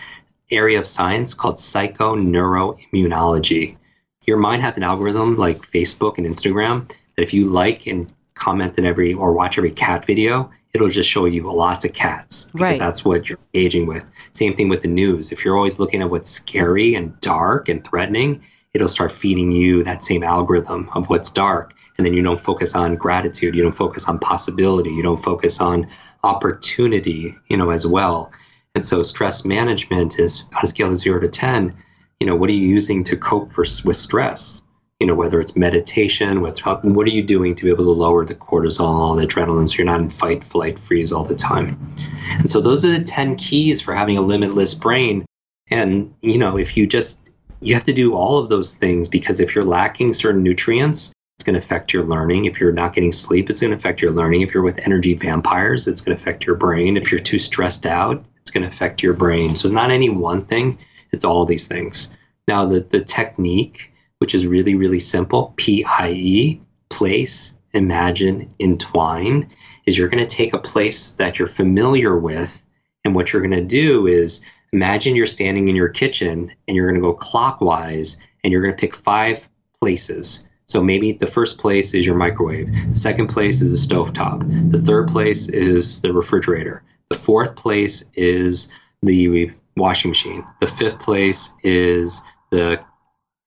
[0.50, 3.78] area of science called psychoneuroimmunology.
[4.26, 8.80] Your mind has an algorithm like facebook and instagram that if you like and comment
[8.80, 12.62] in every or watch every cat video it'll just show you lots of cats because
[12.62, 12.80] right.
[12.80, 14.10] that's what you're engaging with.
[14.34, 15.32] Same thing with the news.
[15.32, 18.44] If you're always looking at what's scary and dark and threatening,
[18.74, 21.74] it'll start feeding you that same algorithm of what's dark.
[21.98, 25.60] And then you don't focus on gratitude, you don't focus on possibility, you don't focus
[25.60, 25.88] on
[26.24, 28.32] opportunity, you know, as well.
[28.76, 31.76] And so stress management is on a scale of zero to 10,
[32.20, 34.62] you know, what are you using to cope for, with stress?
[35.00, 38.26] You know, whether it's meditation, what what are you doing to be able to lower
[38.26, 41.96] the cortisol, the adrenaline, so you're not in fight, flight, freeze all the time.
[42.32, 45.26] And so those are the 10 keys for having a limitless brain.
[45.70, 47.30] And, you know, if you just,
[47.60, 51.44] you have to do all of those things because if you're lacking certain nutrients, it's
[51.44, 52.46] going to affect your learning.
[52.46, 54.42] If you're not getting sleep, it's going to affect your learning.
[54.42, 56.98] If you're with energy vampires, it's going to affect your brain.
[56.98, 59.56] If you're too stressed out, it's going to affect your brain.
[59.56, 60.80] So it's not any one thing,
[61.12, 62.10] it's all these things.
[62.48, 63.87] Now, the, the technique,
[64.20, 69.50] which is really, really simple P I E, place, imagine, entwine,
[69.86, 72.64] is you're going to take a place that you're familiar with.
[73.06, 74.44] And what you're going to do is
[74.74, 78.74] imagine you're standing in your kitchen and you're going to go clockwise and you're going
[78.74, 79.48] to pick five
[79.80, 80.46] places.
[80.66, 82.70] So maybe the first place is your microwave.
[82.90, 84.72] The second place is the stovetop.
[84.72, 86.84] The third place is the refrigerator.
[87.10, 88.68] The fourth place is
[89.02, 90.44] the washing machine.
[90.60, 92.82] The fifth place is the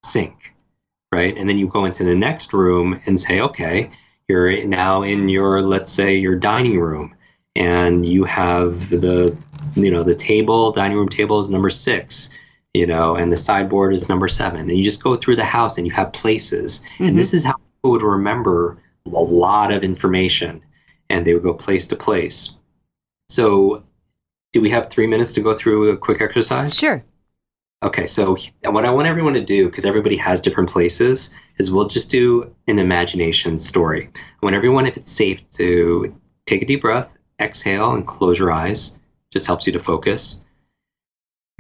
[0.03, 0.55] sink
[1.13, 1.37] right?
[1.37, 3.91] And then you go into the next room and say, okay,
[4.29, 7.15] you're now in your, let's say, your dining room,
[7.57, 9.37] and you have the,
[9.75, 12.31] you know, the table, dining room table is number six,
[12.75, 14.61] you know, and the sideboard is number seven.
[14.61, 16.85] And you just go through the house and you have places.
[16.95, 17.05] Mm-hmm.
[17.05, 20.63] And this is how people would remember a lot of information,
[21.09, 22.57] and they would go place to place.
[23.29, 23.83] So,
[24.53, 26.77] do we have three minutes to go through a quick exercise?
[26.77, 27.03] Sure.
[27.83, 31.89] Okay, so what I want everyone to do, because everybody has different places, is we'll
[31.89, 34.11] just do an imagination story.
[34.15, 36.15] I want everyone, if it's safe, to
[36.45, 38.97] take a deep breath, exhale, and close your eyes.
[39.33, 40.41] Just helps you to focus.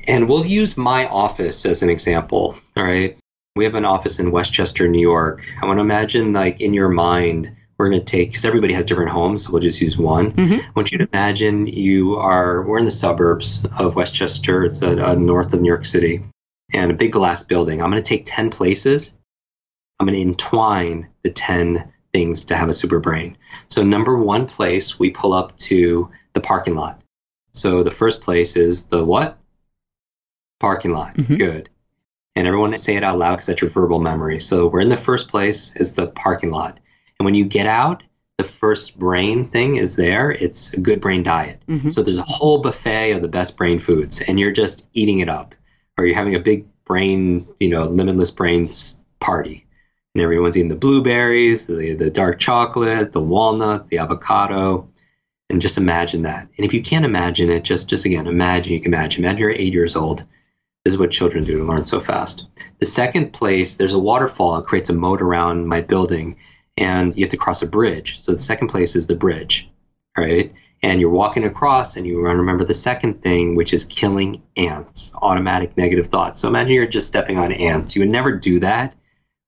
[0.06, 2.54] And we'll use my office as an example.
[2.76, 3.16] All right.
[3.56, 5.42] We have an office in Westchester, New York.
[5.62, 8.86] I want to imagine, like, in your mind, we're going to take because everybody has
[8.86, 10.32] different homes so we'll just use one.
[10.32, 10.60] Mhm.
[10.60, 14.64] i want you to imagine you are we're in the suburbs of westchester.
[14.64, 16.22] It's uh, uh, north of new york city
[16.72, 17.82] and a big glass building.
[17.82, 19.12] I'm going to take 10 places.
[19.98, 23.36] I'm going to entwine the 10 things to have a super brain.
[23.68, 27.00] So number one place we pull up to the parking lot.
[27.52, 29.36] So the first place is the what?
[30.60, 31.16] Parking lot.
[31.16, 31.38] Mhm.
[31.38, 31.68] good.
[32.36, 34.40] And everyone say it out loud because that's your verbal memory.
[34.40, 36.78] So we're in the first place is the parking lot
[37.20, 38.02] and when you get out,
[38.38, 40.30] the first brain thing is there.
[40.30, 41.60] It's a good brain diet.
[41.68, 41.92] Mhm.
[41.92, 45.28] So there's a whole buffet of the best brain foods, and you're just eating it
[45.28, 45.54] up.
[45.98, 49.66] Or you're having a big brain, you know, limitless brains party.
[50.14, 54.88] And everyone's eating the blueberries, the, the dark chocolate, the walnuts, the avocado.
[55.50, 56.48] And just imagine that.
[56.56, 59.24] And if you can't imagine it, just just again, imagine you can imagine.
[59.24, 60.24] Imagine you're eight years old.
[60.86, 62.46] This is what children do to learn so fast.
[62.78, 64.56] The second place, there's a waterfall.
[64.56, 66.36] It creates a moat around my building
[66.76, 68.20] and you have to cross a bridge.
[68.20, 69.68] So the second place is the bridge,
[70.16, 70.52] right?
[70.82, 75.76] And you're walking across, and you remember the second thing, which is killing ants, automatic
[75.76, 76.40] negative thoughts.
[76.40, 77.94] So imagine you're just stepping on ants.
[77.94, 78.94] You would never do that,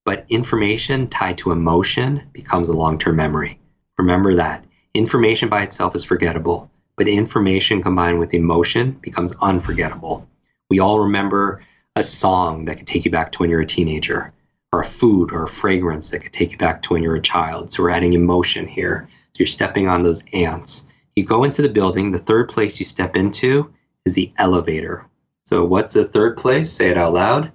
[0.05, 3.59] but information tied to emotion becomes a long term memory.
[3.99, 4.65] Remember that.
[4.95, 10.29] Information by itself is forgettable, but information combined with emotion becomes unforgettable.
[10.69, 11.63] We all remember
[11.97, 14.33] a song that can take you back to when you're a teenager
[14.73, 17.23] or a food or a fragrance that could take you back to when you're a
[17.23, 17.73] child.
[17.73, 19.09] So we're adding emotion here.
[19.11, 20.87] So you're stepping on those ants.
[21.15, 22.11] You go into the building.
[22.11, 23.73] The third place you step into
[24.07, 25.07] is the elevator.
[25.45, 26.73] So what's the third place?
[26.73, 27.53] Say it out loud.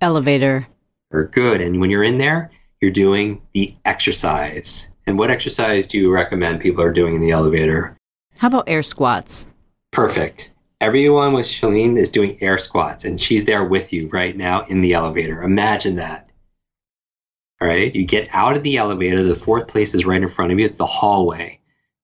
[0.00, 0.68] Elevator.
[1.10, 1.60] Or good.
[1.60, 4.88] And when you're in there, you're doing the exercise.
[5.06, 7.96] And what exercise do you recommend people are doing in the elevator?
[8.36, 9.46] How about air squats?
[9.90, 10.52] Perfect.
[10.80, 14.80] Everyone with Chalene is doing air squats, and she's there with you right now in
[14.80, 15.42] the elevator.
[15.42, 16.27] Imagine that.
[17.60, 19.22] All right, you get out of the elevator.
[19.22, 20.64] The fourth place is right in front of you.
[20.64, 21.58] It's the hallway.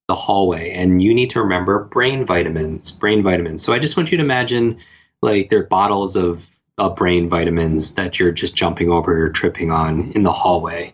[0.08, 2.90] The hallway, and you need to remember brain vitamins.
[2.90, 3.62] Brain vitamins.
[3.62, 4.78] So I just want you to imagine,
[5.22, 6.46] like, there are bottles of,
[6.76, 10.92] of brain vitamins that you're just jumping over or tripping on in the hallway.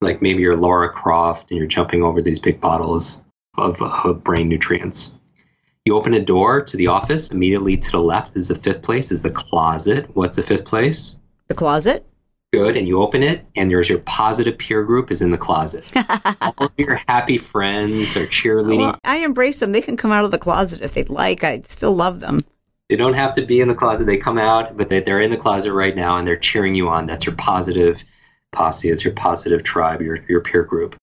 [0.00, 3.22] Like maybe you're Laura Croft and you're jumping over these big bottles
[3.56, 5.14] of, of brain nutrients.
[5.84, 7.30] You open a door to the office.
[7.30, 10.14] Immediately to the left is the fifth place, is the closet.
[10.14, 11.16] What's the fifth place?
[11.48, 12.06] The closet?
[12.52, 12.76] Good.
[12.76, 15.90] And you open it, and there's your positive peer group is in the closet.
[16.58, 18.78] All your happy friends are cheerleading.
[18.78, 19.72] Well, I embrace them.
[19.72, 21.42] They can come out of the closet if they'd like.
[21.42, 22.40] I still love them.
[22.88, 24.04] They don't have to be in the closet.
[24.04, 26.88] They come out, but they, they're in the closet right now, and they're cheering you
[26.88, 27.06] on.
[27.06, 28.02] That's your positive
[28.52, 28.90] posse.
[28.90, 30.96] It's your positive tribe, your, your peer group.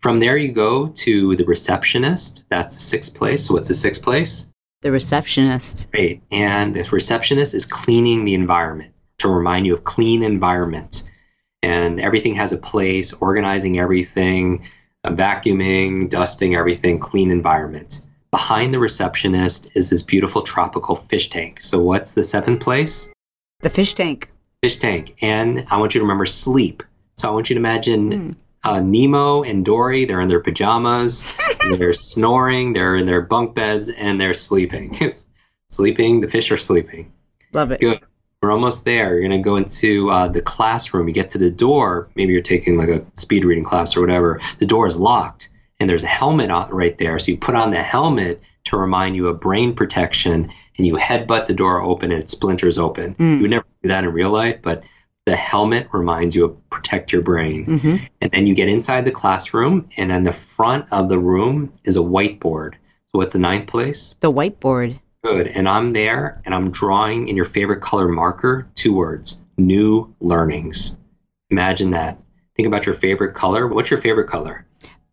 [0.00, 2.44] From there, you go to the receptionist.
[2.50, 3.46] That's the sixth place.
[3.46, 4.48] So what's the sixth place?
[4.82, 5.88] The receptionist.
[5.92, 6.20] Great.
[6.30, 11.02] And the receptionist is cleaning the environment to remind you of clean environment.
[11.62, 14.64] And everything has a place, organizing everything,
[15.04, 18.00] uh, vacuuming, dusting everything, clean environment.
[18.30, 21.62] Behind the receptionist is this beautiful tropical fish tank.
[21.62, 23.08] So what's the seventh place?
[23.60, 24.30] The fish tank.
[24.62, 25.14] Fish tank.
[25.22, 26.82] And I want you to remember sleep.
[27.16, 28.30] So I want you to imagine Hmm.
[28.64, 31.36] uh, Nemo and Dory, they're in their pajamas,
[31.78, 34.98] they're snoring, they're in their bunk beds, and they're sleeping.
[35.70, 37.12] sleeping, the fish are sleeping.
[37.52, 37.80] Love it.
[37.80, 38.00] Good.
[38.44, 39.14] We're almost there.
[39.14, 41.08] You're going to go into uh, the classroom.
[41.08, 42.10] You get to the door.
[42.14, 44.38] Maybe you're taking like a speed reading class or whatever.
[44.58, 45.48] The door is locked,
[45.80, 47.18] and there's a helmet on, right there.
[47.18, 51.46] So you put on the helmet to remind you of brain protection, and you headbutt
[51.46, 53.14] the door open, and it splinters open.
[53.14, 53.36] Mm.
[53.36, 54.84] You would never do that in real life, but
[55.24, 57.78] the helmet reminds you of protect your brain.
[57.78, 61.72] hmm And then you get inside the classroom, and on the front of the room
[61.84, 62.74] is a whiteboard.
[62.74, 64.16] So what's the ninth place?
[64.20, 65.00] The whiteboard.
[65.24, 65.46] Good.
[65.46, 70.98] And I'm there and I'm drawing in your favorite color marker two words new learnings.
[71.48, 72.18] Imagine that.
[72.56, 73.66] Think about your favorite color.
[73.66, 74.66] What's your favorite color?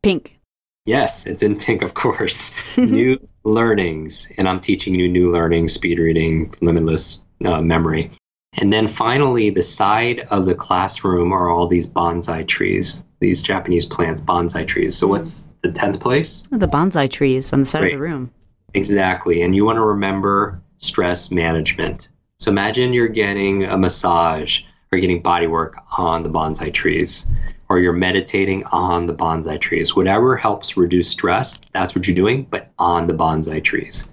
[0.03, 0.39] Pink.
[0.85, 2.53] Yes, it's in pink, of course.
[2.77, 4.29] new learnings.
[4.37, 8.11] And I'm teaching you new learnings, speed reading, limitless uh, memory.
[8.53, 13.85] And then finally, the side of the classroom are all these bonsai trees, these Japanese
[13.85, 14.97] plants, bonsai trees.
[14.97, 16.43] So what's the 10th place?
[16.51, 17.93] The bonsai trees on the side Great.
[17.93, 18.31] of the room.
[18.73, 19.41] Exactly.
[19.41, 22.09] And you want to remember stress management.
[22.37, 27.25] So imagine you're getting a massage or getting body work on the bonsai trees,
[27.69, 29.95] or you're meditating on the bonsai trees.
[29.95, 34.11] Whatever helps reduce stress, that's what you're doing, but on the bonsai trees.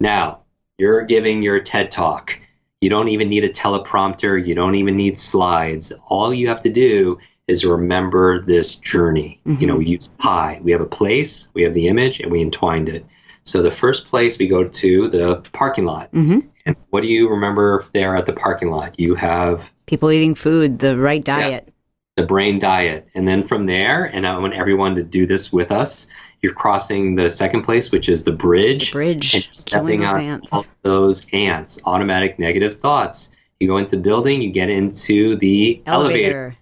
[0.00, 0.40] Now,
[0.78, 2.36] you're giving your TED talk.
[2.80, 5.92] You don't even need a teleprompter, you don't even need slides.
[6.08, 9.40] All you have to do is remember this journey.
[9.44, 9.78] You know, mm-hmm.
[9.78, 10.60] we use pie.
[10.64, 13.06] We have a place, we have the image, and we entwined it.
[13.44, 16.08] So the first place we go to the parking lot.
[16.12, 18.98] hmm And what do you remember there at the parking lot?
[18.98, 21.72] You have People eating food, the right diet.
[22.16, 23.08] the brain diet.
[23.14, 26.06] And then from there, and I want everyone to do this with us,
[26.42, 28.90] you're crossing the second place, which is the bridge.
[28.90, 30.52] The bridge, and killing those ants.
[30.52, 33.30] all those ants, automatic negative thoughts.
[33.60, 36.14] You go into the building, you get into the elevator.
[36.16, 36.56] Elevator.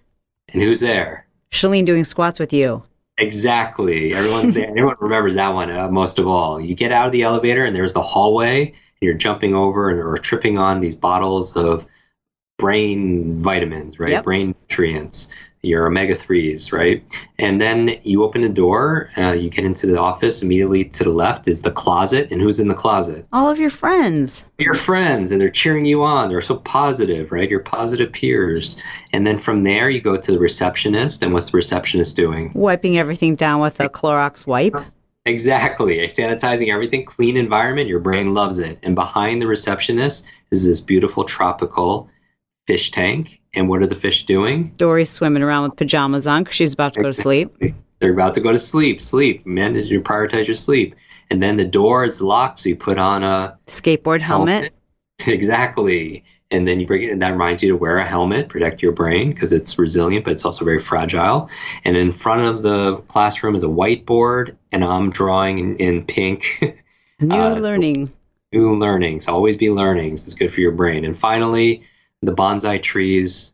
[0.53, 1.25] And who's there?
[1.51, 2.83] Chalene doing squats with you.
[3.21, 4.13] Exactly.
[4.13, 6.59] Everyone, everyone remembers that one uh, most of all.
[6.59, 8.67] You get out of the elevator, and there's the hallway.
[8.67, 11.85] And you're jumping over and or tripping on these bottles of
[12.57, 14.11] brain vitamins, right?
[14.11, 14.23] Yep.
[14.23, 15.29] Brain nutrients,
[15.63, 17.03] your omega threes, right?
[17.37, 19.09] And then you open the door.
[19.15, 20.41] Uh, you get into the office.
[20.41, 23.27] Immediately to the left is the closet, and who's in the closet?
[23.31, 24.45] All of your friends.
[24.57, 26.29] your friends and they're cheering you on.
[26.29, 27.49] They're so positive, right?
[27.49, 28.77] Your positive peers.
[29.13, 31.21] And then from there, you go to the receptionist.
[31.21, 32.51] And what's the receptionist doing?
[32.55, 34.75] Wiping everything down with a Clorox wipe.
[35.25, 35.99] Exactly.
[36.07, 37.87] Sanitizing everything, clean environment.
[37.87, 38.79] Your brain loves it.
[38.81, 42.09] And behind the receptionist is this beautiful tropical
[42.65, 43.40] fish tank.
[43.53, 44.73] And what are the fish doing?
[44.77, 47.53] Dory's swimming around with pajamas on because she's about to go to sleep.
[47.99, 49.01] They're about to go to sleep.
[49.01, 49.45] Sleep.
[49.45, 50.95] Man, did you prioritize your sleep?
[51.29, 54.73] And then the door is locked, so you put on a Skateboard helmet.
[55.27, 56.23] Exactly.
[56.49, 58.91] And then you bring it, and that reminds you to wear a helmet, protect your
[58.91, 61.47] brain because it's resilient, but it's also very fragile.
[61.85, 66.59] And in front of the classroom is a whiteboard, and I'm drawing in, in pink.
[67.19, 68.11] New Uh, learning.
[68.51, 69.27] New learnings.
[69.27, 70.25] Always be learnings.
[70.25, 71.05] It's good for your brain.
[71.05, 71.83] And finally,
[72.21, 73.53] the bonsai trees.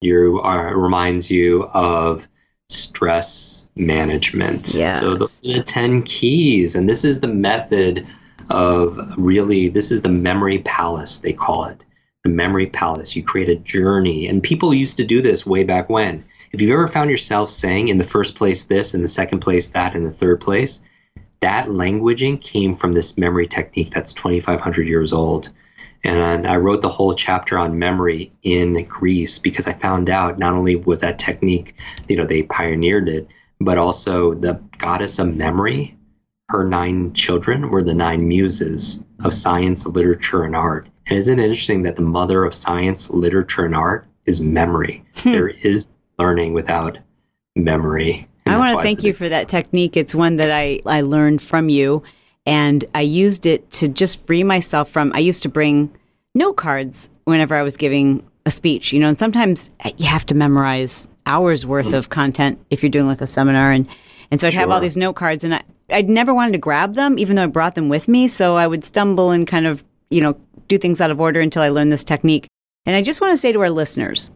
[0.00, 2.28] You are reminds you of
[2.68, 4.74] stress management.
[4.74, 5.00] Yes.
[5.00, 8.06] So are the ten keys, and this is the method
[8.50, 9.68] of really.
[9.68, 11.84] This is the memory palace they call it.
[12.24, 13.16] The memory palace.
[13.16, 16.24] You create a journey, and people used to do this way back when.
[16.52, 19.70] If you've ever found yourself saying in the first place this, in the second place
[19.70, 20.82] that, in the third place,
[21.40, 25.50] that languaging came from this memory technique that's 2,500 years old.
[26.04, 30.54] And I wrote the whole chapter on memory in Greece because I found out not
[30.54, 31.74] only was that technique,
[32.08, 33.28] you know, they pioneered it,
[33.60, 35.96] but also the goddess of memory,
[36.48, 40.86] her nine children were the nine muses of science, literature, and art.
[41.08, 45.04] And isn't it interesting that the mother of science, literature, and art is memory?
[45.16, 45.32] Hmm.
[45.32, 45.88] There is
[46.18, 46.98] learning without
[47.56, 48.28] memory.
[48.46, 49.96] I want to thank you for that technique.
[49.96, 52.04] It's one that I, I learned from you,
[52.46, 55.12] and I used it to just free myself from.
[55.14, 55.94] I used to bring
[56.34, 60.34] note cards whenever I was giving a speech, you know, and sometimes you have to
[60.34, 63.72] memorize hours worth of content if you're doing like a seminar.
[63.72, 63.88] And,
[64.30, 66.94] and so I'd have all these note cards, and I, I'd never wanted to grab
[66.94, 68.28] them, even though I brought them with me.
[68.28, 70.38] So I would stumble and kind of, you know,
[70.68, 72.46] do things out of order until I learned this technique.
[72.86, 74.30] And I just want to say to our listeners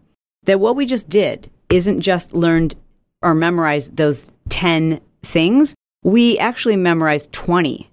[0.45, 2.75] that what we just did isn't just learned
[3.23, 5.75] or memorized those 10 things.
[6.03, 7.89] We actually memorized 20.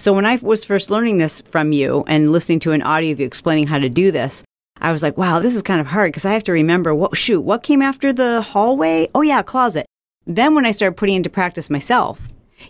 [0.00, 3.20] So when I was first learning this from you and listening to an audio of
[3.20, 4.44] you explaining how to do this,
[4.80, 7.16] I was like, wow, this is kind of hard because I have to remember what,
[7.16, 9.08] shoot, what came after the hallway?
[9.12, 9.86] Oh, yeah, closet.
[10.24, 12.20] Then when I started putting into practice myself,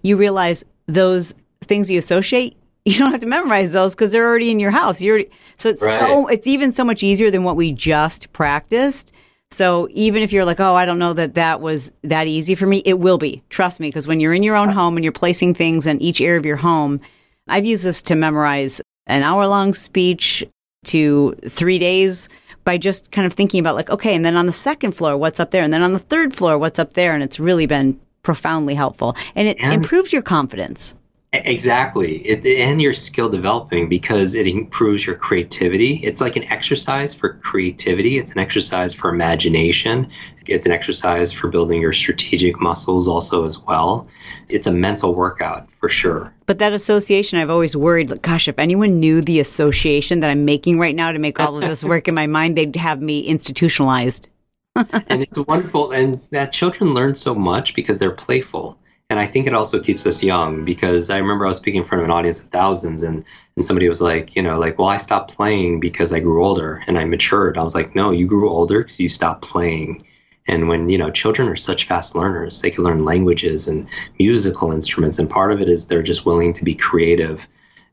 [0.02, 2.56] you realize those things you associate,
[2.86, 5.02] you don't have to memorize those because they're already in your house.
[5.02, 9.12] You're already, so it's so it's even so much easier than what we just practiced.
[9.50, 12.66] So even if you're like, oh, I don't know that that was that easy for
[12.66, 13.42] me, it will be.
[13.50, 16.22] Trust me, because when you're in your own home and you're placing things in each
[16.22, 17.00] area of your home,
[17.48, 20.44] I've used this to memorize an hour long speech
[20.86, 22.28] to three days
[22.64, 25.40] by just kind of thinking about like, okay, and then on the second floor, what's
[25.40, 25.62] up there?
[25.62, 27.14] And then on the third floor, what's up there?
[27.14, 29.16] And it's really been profoundly helpful.
[29.34, 30.94] And it And- improves your confidence.
[31.32, 32.26] Exactly.
[32.26, 35.96] It, and your skill developing because it improves your creativity.
[35.96, 40.10] It's like an exercise for creativity, it's an exercise for imagination,
[40.46, 44.08] it's an exercise for building your strategic muscles also as well.
[44.48, 46.32] It's a mental workout for sure.
[46.46, 50.46] But that association, I've always worried, like, gosh, if anyone knew the association that I'm
[50.46, 53.20] making right now to make all of this work in my mind, they'd have me
[53.20, 54.30] institutionalized.
[54.74, 58.78] and it's wonderful and that children learn so much because they're playful
[59.10, 61.86] and i think it also keeps us young because i remember i was speaking in
[61.86, 63.24] front of an audience of thousands and,
[63.56, 66.82] and somebody was like you know like well i stopped playing because i grew older
[66.86, 67.58] and i matured.
[67.58, 70.04] I was like no you grew older because you stopped playing.
[70.50, 73.86] And when you know children are such fast learners they can learn languages and
[74.18, 77.46] musical instruments and part of it is they're just willing to be creative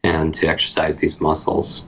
[0.06, 1.88] and to exercise these muscles.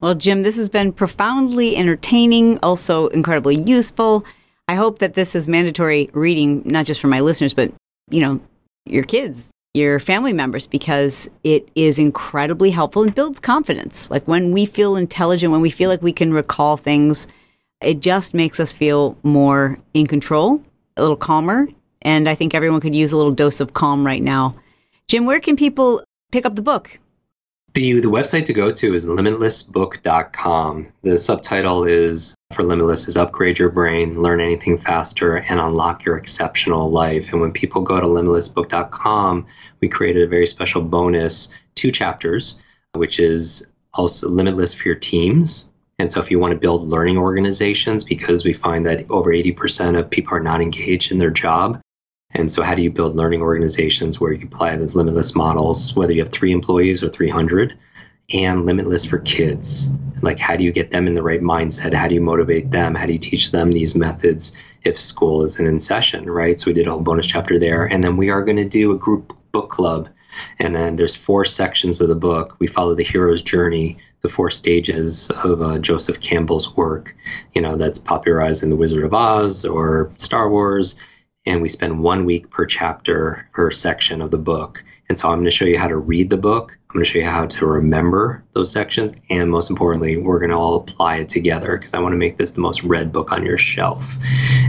[0.00, 4.24] Well, Jim, this has been profoundly entertaining, also incredibly useful.
[4.68, 7.72] I hope that this is mandatory reading, not just for my listeners, but,
[8.10, 8.40] you know,
[8.86, 14.10] your kids, your family members, because it is incredibly helpful and builds confidence.
[14.10, 17.26] Like when we feel intelligent, when we feel like we can recall things,
[17.80, 20.62] it just makes us feel more in control,
[20.96, 21.68] a little calmer.
[22.02, 24.54] And I think everyone could use a little dose of calm right now.
[25.08, 26.98] Jim, where can people pick up the book?
[27.74, 30.86] The, the website to go to is limitlessbook.com.
[31.02, 36.16] The subtitle is for Limitless is upgrade your brain, learn anything faster, and unlock your
[36.16, 37.32] exceptional life.
[37.32, 39.46] And when people go to limitlessbook.com,
[39.80, 42.58] we created a very special bonus, two chapters,
[42.92, 45.66] which is also limitless for your teams.
[45.98, 49.98] And so if you want to build learning organizations, because we find that over 80%
[49.98, 51.80] of people are not engaged in their job.
[52.30, 56.12] And so how do you build learning organizations where you apply the limitless models, whether
[56.12, 57.78] you have three employees or 300?
[58.32, 59.88] And Limitless for kids.
[60.22, 61.92] Like, how do you get them in the right mindset?
[61.92, 62.94] How do you motivate them?
[62.94, 64.54] How do you teach them these methods
[64.84, 66.58] if school isn't in session, right?
[66.58, 67.84] So, we did a whole bonus chapter there.
[67.84, 70.08] And then we are going to do a group book club.
[70.58, 72.56] And then there's four sections of the book.
[72.58, 77.14] We follow the hero's journey, the four stages of uh, Joseph Campbell's work,
[77.52, 80.96] you know, that's popularized in The Wizard of Oz or Star Wars.
[81.46, 84.82] And we spend one week per chapter, per section of the book.
[85.08, 86.78] And so I'm going to show you how to read the book.
[86.94, 89.14] I'm going to show you how to remember those sections.
[89.28, 92.36] And most importantly, we're going to all apply it together because I want to make
[92.36, 94.16] this the most read book on your shelf.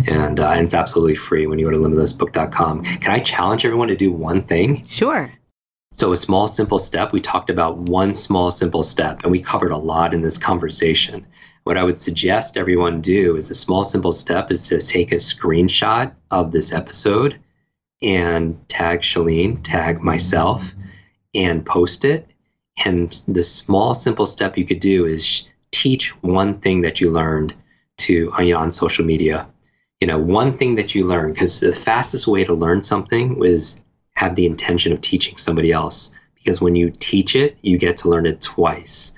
[0.08, 2.84] And, uh, and it's absolutely free when you go to limitlessbook.com.
[2.84, 4.84] Can I challenge everyone to do one thing?
[4.86, 5.32] Sure.
[5.94, 9.72] So, a small, simple step, we talked about one small, simple step, and we covered
[9.72, 11.28] a lot in this conversation.
[11.66, 15.18] What I would suggest everyone do is a small, simple step is to take a
[15.18, 17.40] screenshot of this episode
[18.02, 20.74] and tag Chalene, tag myself,
[21.36, 22.28] and post it.
[22.84, 27.54] And the small, simple step you could do is teach one thing that you learned
[27.98, 29.48] to uh, on, on social media.
[30.02, 33.82] You know, one thing that you learned, because the fastest way to learn something is
[34.16, 36.12] have the intention of teaching somebody else.
[36.36, 39.14] Because when you teach it, you get to learn it twice.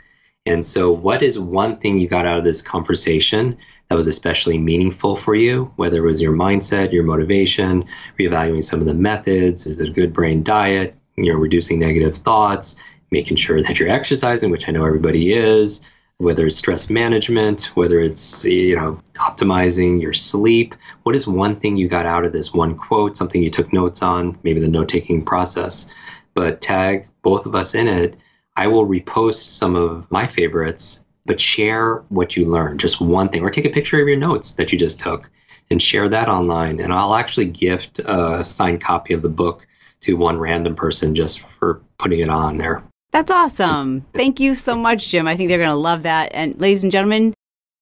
[0.45, 3.57] And so, what is one thing you got out of this conversation
[3.89, 7.86] that was especially meaningful for you, whether it was your mindset, your motivation,
[8.20, 12.15] reevaluating some of the methods, is it a good brain diet, you know, reducing negative
[12.15, 12.76] thoughts,
[13.11, 15.82] making sure that you're exercising, which I know everybody is,
[16.18, 20.76] whether it's stress management, whether it's, you know, optimizing your sleep.
[21.03, 24.01] What is one thing you got out of this one quote, something you took notes
[24.01, 25.88] on, maybe the note taking process,
[26.34, 28.15] but tag both of us in it.
[28.55, 33.43] I will repost some of my favorites but share what you learned, just one thing,
[33.43, 35.30] or take a picture of your notes that you just took
[35.70, 36.80] and share that online.
[36.80, 39.68] And I'll actually gift a signed copy of the book
[40.02, 42.84] to one random person just for putting it on there.
[43.12, 44.06] That's awesome.
[44.14, 45.28] Thank you so much, Jim.
[45.28, 46.32] I think they're going to love that.
[46.34, 47.34] And ladies and gentlemen,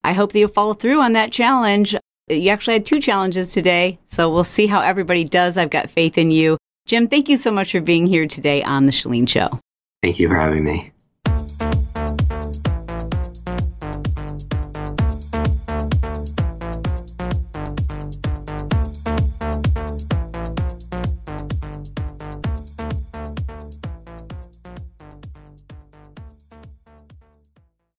[0.04, 1.96] I hope that you follow through on that challenge.
[2.28, 5.58] You actually had two challenges today, so we'll see how everybody does.
[5.58, 6.58] I've got faith in you.
[6.86, 9.60] Jim, thank you so much for being here today on The Chalene Show.
[10.02, 10.92] Thank you for having me.